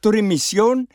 Torej, 0.00 0.22
misijon 0.22 0.86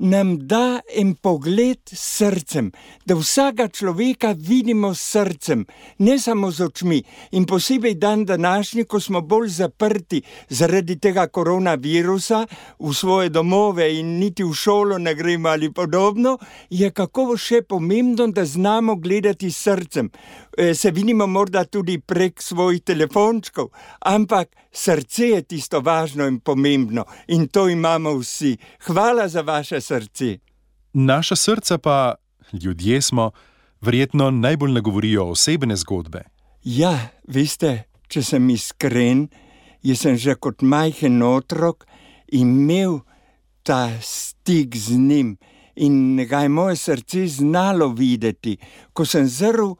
nam 0.00 0.46
da 0.48 0.80
en 0.96 1.14
pogled 1.14 1.80
s 1.92 2.00
srcem, 2.16 2.70
da 3.04 3.14
vsega 3.14 3.68
človeka 3.68 4.32
vidimo 4.32 4.94
s 4.94 5.12
srcem, 5.12 5.66
ne 5.98 6.18
samo 6.18 6.50
z 6.50 6.64
očmi. 6.64 7.02
In 7.36 7.44
posebej 7.46 7.94
dan 7.94 8.24
današnji, 8.24 8.84
ko 8.84 9.00
smo 9.00 9.20
bolj 9.20 9.48
zaprti 9.48 10.22
zaradi 10.48 10.96
tega 10.98 11.26
koronavirusa 11.28 12.46
v 12.78 12.94
svoje 12.94 13.28
domove 13.28 13.90
in 13.98 14.18
niti 14.18 14.44
v 14.44 14.54
šolo 14.54 14.98
ne 14.98 15.14
gremo 15.14 15.48
ali 15.48 15.72
podobno, 15.72 16.38
je 16.70 16.90
kako 16.90 17.36
še 17.36 17.62
pomembno, 17.62 18.26
da 18.26 18.44
znamo 18.44 18.96
gledati 18.96 19.50
s 19.50 19.62
srcem. 19.62 20.10
E, 20.56 20.74
se 20.74 20.90
vidimo 20.90 21.26
morda 21.26 21.64
tudi 21.64 22.00
prek 22.00 22.42
svojih 22.42 22.82
telefončkov, 22.82 23.68
ampak 24.00 24.48
srce 24.72 25.28
je 25.28 25.42
tisto 25.42 25.80
važno 25.80 26.26
in 26.26 26.40
pomembno 26.40 27.04
in 27.28 27.48
to 27.48 27.68
imamo 27.68 28.14
vsi. 28.18 28.56
Hvala 28.86 29.28
za 29.28 29.40
vaše 29.40 29.80
srce. 29.80 29.89
Naša 30.92 31.36
srca 31.36 31.78
pa, 31.78 32.14
ljudje 32.52 33.02
smo, 33.02 33.30
verjetno 33.80 34.30
najbolj 34.30 34.72
nagovorijo 34.72 35.24
osebne 35.30 35.76
zgodbe. 35.76 36.24
Ja, 36.64 36.92
veste, 37.26 37.84
če 38.08 38.22
sem 38.22 38.50
iskren, 38.50 39.28
jaz 39.82 40.02
sem 40.04 40.18
že 40.20 40.34
kot 40.36 40.62
majhen 40.62 41.22
otrok 41.22 41.86
imel 42.32 43.00
ta 43.62 43.88
stik 44.02 44.76
z 44.76 44.98
njim 44.98 45.36
in 45.76 46.16
ga 46.28 46.42
je 46.44 46.48
moje 46.48 46.76
srce 46.76 47.26
znalo 47.26 47.88
videti, 47.88 48.58
ko 48.92 49.06
sem 49.06 49.28
zrl 49.28 49.72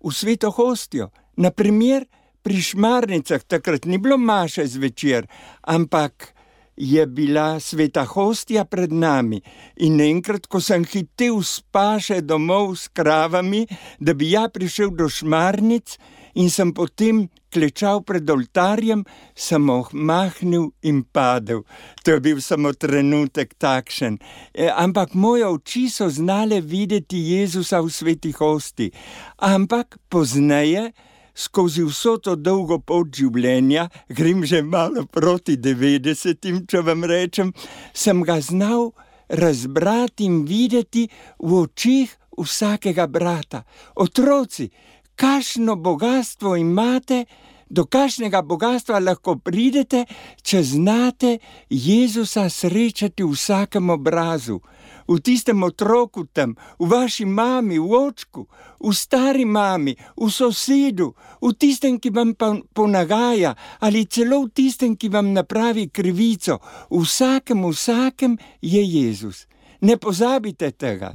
v 0.00 0.12
sveto 0.12 0.50
hostijo. 0.50 1.10
Naprimer, 1.36 2.06
pri 2.42 2.62
šmarnicah 2.62 3.42
takrat 3.42 3.84
ni 3.84 3.98
bilo 3.98 4.16
maše 4.16 4.66
zvečer, 4.66 5.26
ampak 5.62 6.35
je 6.76 7.06
bila 7.06 7.60
sveta 7.60 8.04
hostija 8.04 8.64
pred 8.64 8.92
nami. 8.92 9.40
In 9.76 10.00
enkrat, 10.00 10.46
ko 10.46 10.60
sem 10.60 10.84
hitel 10.84 11.40
spaše 11.42 12.20
domov 12.20 12.76
s 12.76 12.88
kravami, 12.88 13.66
da 14.00 14.14
bi 14.14 14.30
ja 14.30 14.48
prišel 14.48 14.92
do 14.96 15.08
šmarnic, 15.08 15.96
in 16.36 16.52
sem 16.52 16.72
potem 16.76 17.26
klečal 17.48 18.02
pred 18.04 18.28
oltarjem, 18.28 19.04
sem 19.32 19.70
ohmahnil 19.72 20.68
in 20.84 21.00
padel. 21.08 21.64
To 22.04 22.12
je 22.12 22.20
bil 22.20 22.40
samo 22.44 22.72
trenutek 22.76 23.56
takšen. 23.56 24.20
E, 24.52 24.68
ampak 24.68 25.16
moje 25.16 25.48
oči 25.48 25.88
so 25.88 26.10
znale 26.12 26.60
videti 26.60 27.16
Jezusa 27.32 27.80
v 27.80 27.88
sveti 27.88 28.36
hosti. 28.36 28.92
Ampak 29.40 29.96
pozneje, 30.12 30.92
skozi 31.36 31.84
vso 31.84 32.16
to 32.18 32.36
dolgo 32.36 32.78
pot 32.80 33.12
življenja, 33.12 33.88
grem 34.08 34.44
že 34.48 34.62
malo 34.64 35.04
proti 35.06 35.56
90, 35.60 36.64
če 36.66 36.82
vam 36.82 37.04
rečem, 37.04 37.52
sem 37.92 38.24
ga 38.24 38.40
znal 38.40 38.90
razbrati 39.28 40.24
in 40.24 40.44
videti 40.48 41.06
v 41.38 41.62
očih 41.66 42.16
vsakega 42.38 43.06
brata. 43.06 43.64
Otroci, 43.94 44.70
kakšno 45.16 45.76
bogatstvo 45.76 46.56
imate, 46.56 47.24
do 47.70 47.84
kakšnega 47.86 48.42
bogatstva 48.42 49.00
lahko 49.02 49.36
pridete, 49.42 50.04
če 50.42 50.62
znate 50.62 51.38
Jezusa 51.70 52.48
srečati 52.50 53.22
v 53.22 53.34
vsakem 53.34 53.90
obrazu, 53.90 54.60
v 55.08 55.18
tistem 55.22 55.62
otroku 55.62 56.26
tam, 56.26 56.56
v 56.78 56.90
vaši 56.90 57.26
mami, 57.26 57.78
v 57.78 57.90
očku, 57.90 58.46
v 58.82 58.90
stari 58.94 59.44
mami, 59.46 59.94
v 60.18 60.28
sosedu, 60.30 61.14
v 61.42 61.54
tistem, 61.54 61.98
ki 61.98 62.10
vam 62.10 62.34
ponagaja, 62.74 63.54
ali 63.80 64.06
celo 64.06 64.46
v 64.46 64.50
tistem, 64.50 64.96
ki 64.98 65.08
vam 65.08 65.30
napravi 65.32 65.90
krivico. 65.90 66.58
V 66.90 67.02
vsakem, 67.06 67.62
vsakem 67.70 68.38
je 68.62 68.82
Jezus. 68.82 69.46
Ne 69.82 69.96
pozabite 69.96 70.72
tega. 70.74 71.14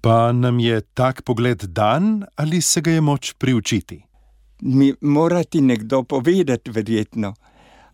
Pa 0.00 0.32
nam 0.32 0.60
je 0.60 0.80
tak 0.96 1.22
pogled 1.22 1.64
dan 1.76 2.24
ali 2.36 2.62
se 2.62 2.80
ga 2.80 2.90
je 2.90 3.00
moč 3.00 3.32
priučiti? 3.36 4.09
Mi 4.62 4.94
mora 5.00 5.44
ti 5.44 5.60
nekdo 5.60 6.02
povedati, 6.02 6.70
verjetno. 6.70 7.34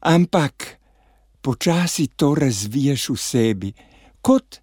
Ampak 0.01 0.79
počasi 1.41 2.07
to 2.17 2.35
razviješ 2.35 3.09
v 3.09 3.17
sebi, 3.17 3.73
kot 4.21 4.59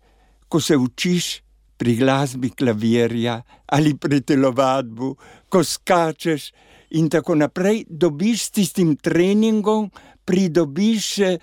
ko 0.47 0.59
se 0.59 0.77
učiš 0.77 1.43
pri 1.77 1.95
glasbi 1.95 2.49
klavirja 2.49 3.41
ali 3.65 3.97
pri 3.97 4.21
telovadbu, 4.21 5.15
ko 5.49 5.63
skačeš 5.63 6.51
in 6.89 7.09
tako 7.09 7.35
naprej, 7.35 7.85
dobiš 7.89 8.43
s 8.43 8.51
tistim 8.51 8.95
treningom, 8.95 9.89
pridobiš 10.25 11.07
eh, 11.19 11.39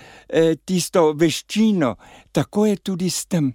tisto 0.64 1.12
veščino. 1.12 1.96
Tako 2.32 2.66
je 2.66 2.76
tudi 2.76 3.10
s 3.10 3.26
tem. 3.26 3.50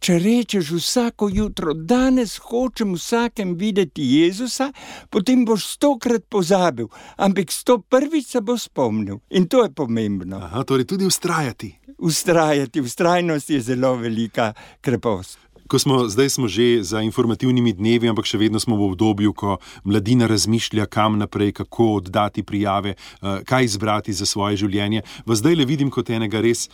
Če 0.00 0.14
rečeš 0.16 0.70
vsako 0.72 1.26
jutro, 1.28 1.74
danes 1.74 2.38
hočem 2.40 2.94
vsakem 2.96 3.52
videti 3.60 4.00
Jezusa, 4.00 4.70
potem 5.12 5.42
boš 5.44 5.66
stokrat 5.74 6.24
pozabil, 6.24 6.88
ampak 7.20 7.52
sto 7.52 7.76
prvič 7.84 8.30
se 8.32 8.40
bo 8.40 8.56
spomnil 8.56 9.18
in 9.28 9.44
to 9.44 9.60
je 9.60 9.68
pomembno. 9.76 10.40
Aha, 10.40 10.64
torej 10.64 10.88
tudi 10.88 11.04
ustrajati. 11.04 11.74
Ustrajati, 12.00 12.80
ustrajnost 12.80 13.50
je 13.52 13.60
zelo 13.60 13.92
velika 14.00 14.54
krepost. 14.80 15.36
Ko 15.68 15.78
smo 15.78 16.08
zdaj 16.08 16.30
smo 16.32 16.48
že 16.48 16.80
za 16.82 17.04
informativnimi 17.04 17.76
dnevi, 17.76 18.08
ampak 18.08 18.24
še 18.24 18.40
vedno 18.40 18.58
smo 18.58 18.80
v 18.80 18.88
obdobju, 18.88 19.34
ko 19.36 19.58
mladina 19.84 20.26
razmišlja, 20.26 20.88
kam 20.88 21.20
naprej, 21.20 21.52
kako 21.60 22.00
oddati 22.00 22.42
prijave, 22.42 22.96
eh, 22.96 23.44
kaj 23.44 23.68
izbrati 23.68 24.16
za 24.16 24.26
svoje 24.26 24.64
življenje. 24.64 25.04
V 25.28 25.36
zdaj 25.36 25.60
le 25.60 25.68
vidim 25.68 25.92
kot 25.92 26.08
enega 26.10 26.40
res 26.40 26.70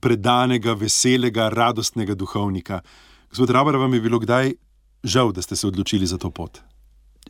predanega, 0.00 0.74
veselega, 0.74 1.48
radostnega 1.48 2.14
duhovnika. 2.14 2.82
Gospod 3.30 3.50
Rabar, 3.50 3.76
vam 3.76 3.94
je 3.94 4.00
bilo 4.00 4.18
kdaj 4.18 4.52
žal, 5.04 5.32
da 5.32 5.42
ste 5.42 5.56
se 5.56 5.66
odločili 5.66 6.06
za 6.06 6.18
to 6.18 6.30
pot? 6.30 6.60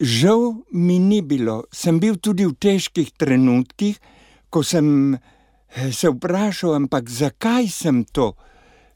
Žal 0.01 0.55
mi 0.73 0.99
ni 0.99 1.23
bilo. 1.23 1.65
Sem 1.73 2.01
bil 2.01 2.17
tudi 2.17 2.47
v 2.47 2.57
težkih 2.59 3.13
trenutkih, 3.17 4.01
ko 4.51 4.63
sem 4.65 5.15
eh, 5.15 5.93
se 5.93 6.11
vprašal, 6.11 6.75
ampak 6.75 7.09
zakaj 7.09 7.69
sem 7.69 8.05
to 8.05 8.33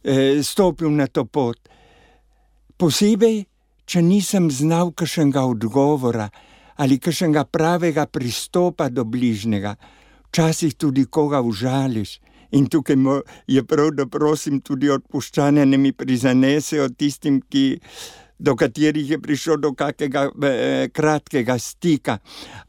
eh, 0.02 0.42
stopil 0.42 0.90
na 0.90 1.06
to 1.06 1.24
pot. 1.24 1.60
Posebej 2.76 3.44
če 3.86 4.02
nisem 4.02 4.50
znal 4.50 4.92
kakšnega 4.92 5.46
odgovora 5.46 6.28
ali 6.76 6.98
kakšnega 7.00 7.46
pravega 7.48 8.04
pristopa 8.04 8.90
do 8.92 9.06
bližnjega, 9.08 9.76
včasih 10.28 10.74
tudi 10.76 11.06
koga 11.08 11.40
užališ. 11.40 12.20
In 12.56 12.68
tukaj 12.72 12.96
je 13.46 13.62
prav, 13.64 13.90
da 13.92 14.06
prosim 14.06 14.60
tudi 14.64 14.90
odpuščanje, 14.90 15.66
ne 15.66 15.78
mi 15.78 15.92
prizanesejo 15.92 16.88
tistim, 16.98 17.40
ki, 17.50 17.80
do 18.38 18.56
katerih 18.56 19.10
je 19.10 19.18
prišlo 19.20 19.56
do 19.56 19.72
kakega 19.74 20.28
eh, 20.44 20.88
kratkega 20.92 21.58
stika. 21.58 22.18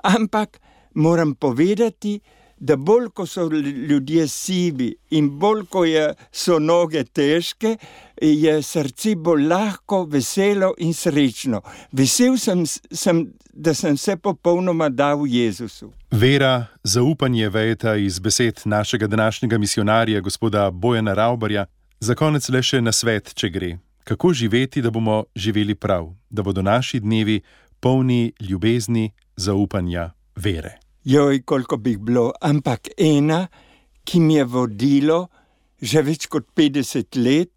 Ampak 0.03 0.59
moram 0.93 1.35
povedati, 1.35 2.19
da 2.59 2.75
bolj 2.75 3.09
ko 3.13 3.25
so 3.25 3.45
ljudje 3.51 4.27
sivi 4.27 4.95
in 5.09 5.29
bolj 5.39 5.65
ko 5.69 5.85
je, 5.85 6.07
so 6.31 6.59
noge 6.59 7.03
težke, 7.03 7.77
je 8.21 8.61
srce 8.63 9.15
bolj 9.15 9.47
lahko, 9.47 10.03
veselo 10.05 10.73
in 10.77 10.93
srečno. 10.93 11.61
Vesel 11.91 12.37
sem, 12.37 12.63
sem, 12.65 13.25
da 13.53 13.73
sem 13.73 13.97
se 13.97 14.17
popolnoma 14.17 14.89
dal 14.89 15.27
Jezusu. 15.27 15.91
Vera, 16.11 16.65
zaupanje 16.83 17.49
vejeta 17.49 17.95
iz 17.95 18.19
besed 18.19 18.61
našega 18.65 19.07
današnjega 19.07 19.57
misionarja, 19.57 20.21
gospoda 20.21 20.71
Bojana 20.71 21.13
Raubarja. 21.13 21.65
Za 21.99 22.15
konec 22.15 22.49
le 22.49 22.61
še 22.61 22.81
na 22.81 22.91
svet, 22.91 23.33
če 23.33 23.49
gre. 23.49 23.77
Kako 24.07 24.33
živeti, 24.33 24.81
da 24.81 24.91
bomo 24.91 25.23
živeli 25.35 25.75
prav, 25.75 26.13
da 26.29 26.43
bodo 26.43 26.61
naši 26.61 26.99
dnevi 26.99 27.41
polni 27.79 28.33
ljubezni, 28.39 29.11
zaupanja, 29.35 30.11
vere 30.35 30.77
joj, 31.07 31.41
koliko 31.41 31.77
bi 31.77 31.97
bilo, 31.97 32.31
ampak 32.41 32.87
ena, 32.97 33.47
ki 34.03 34.19
mi 34.19 34.35
je 34.35 34.43
vodilo 34.43 35.27
že 35.81 36.01
več 36.01 36.25
kot 36.25 36.47
50 36.57 37.19
let 37.21 37.51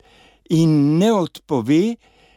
in 0.51 0.99
ne 0.99 1.13
odpove, 1.13 1.97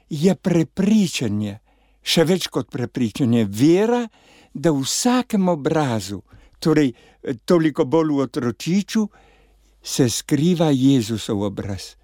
je 0.09 0.35
prepričanje, 0.35 1.57
še 2.03 2.25
več 2.29 2.47
kot 2.53 2.69
prepričanje, 2.71 3.45
vera, 3.49 4.03
da 4.53 4.71
v 4.71 4.83
vsakem 4.85 5.49
obrazu, 5.49 6.21
torej 6.61 6.93
toliko 7.45 7.85
bolj 7.85 8.13
v 8.13 8.25
otročiču, 8.27 9.07
se 9.83 10.09
skriva 10.09 10.69
Jezusov 10.71 11.41
obraz. 11.43 11.95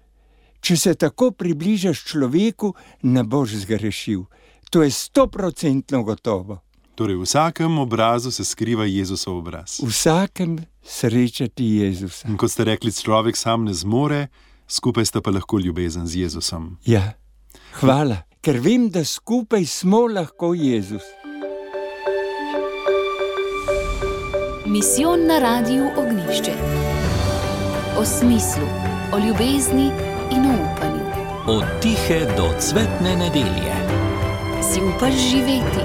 Če 0.60 0.76
se 0.76 0.94
tako 0.94 1.30
približaš 1.32 2.02
človeku, 2.10 2.74
ne 3.08 3.24
boš 3.24 3.62
zgrešil. 3.62 4.26
To 4.70 4.82
je 4.84 4.90
stoprocentno 4.92 6.02
gotovo. 6.04 6.60
Torej, 6.94 7.16
v 7.16 7.24
vsakem 7.24 7.78
obrazu 7.80 8.28
se 8.30 8.44
skriva 8.44 8.84
Jezusov 8.84 9.40
obraz. 9.40 9.78
V 9.80 9.88
vsakem 9.88 10.58
srečati 10.84 11.80
Jezusa. 11.80 12.28
In 12.28 12.36
kot 12.36 12.52
ste 12.52 12.68
rekli, 12.68 12.92
človek 12.92 13.40
sam 13.40 13.64
ne 13.64 13.72
zmore, 13.72 14.28
skupaj 14.70 15.04
sta 15.04 15.20
pa 15.20 15.30
lahko 15.30 15.58
ljubezen 15.58 16.06
z 16.06 16.16
Jezusom. 16.16 16.76
Ja, 16.86 17.12
hvala, 17.80 18.22
ker 18.40 18.60
vem, 18.62 18.88
da 18.90 19.04
skupaj 19.04 19.66
smo 19.66 20.06
lahko 20.06 20.54
Jezus. 20.54 21.02
Misijon 24.66 25.26
na 25.26 25.38
radiju 25.38 25.90
Ognišče. 25.98 26.54
O 27.98 28.04
smislu, 28.04 28.68
o 29.12 29.18
ljubezni 29.18 29.90
in 30.30 30.46
o 30.46 30.54
upanju. 30.54 31.06
Od 31.46 31.64
tihe 31.82 32.20
do 32.36 32.54
cvetne 32.60 33.16
nedelje. 33.16 33.74
Si 34.62 34.80
upaš 34.80 35.14
živeti? 35.14 35.84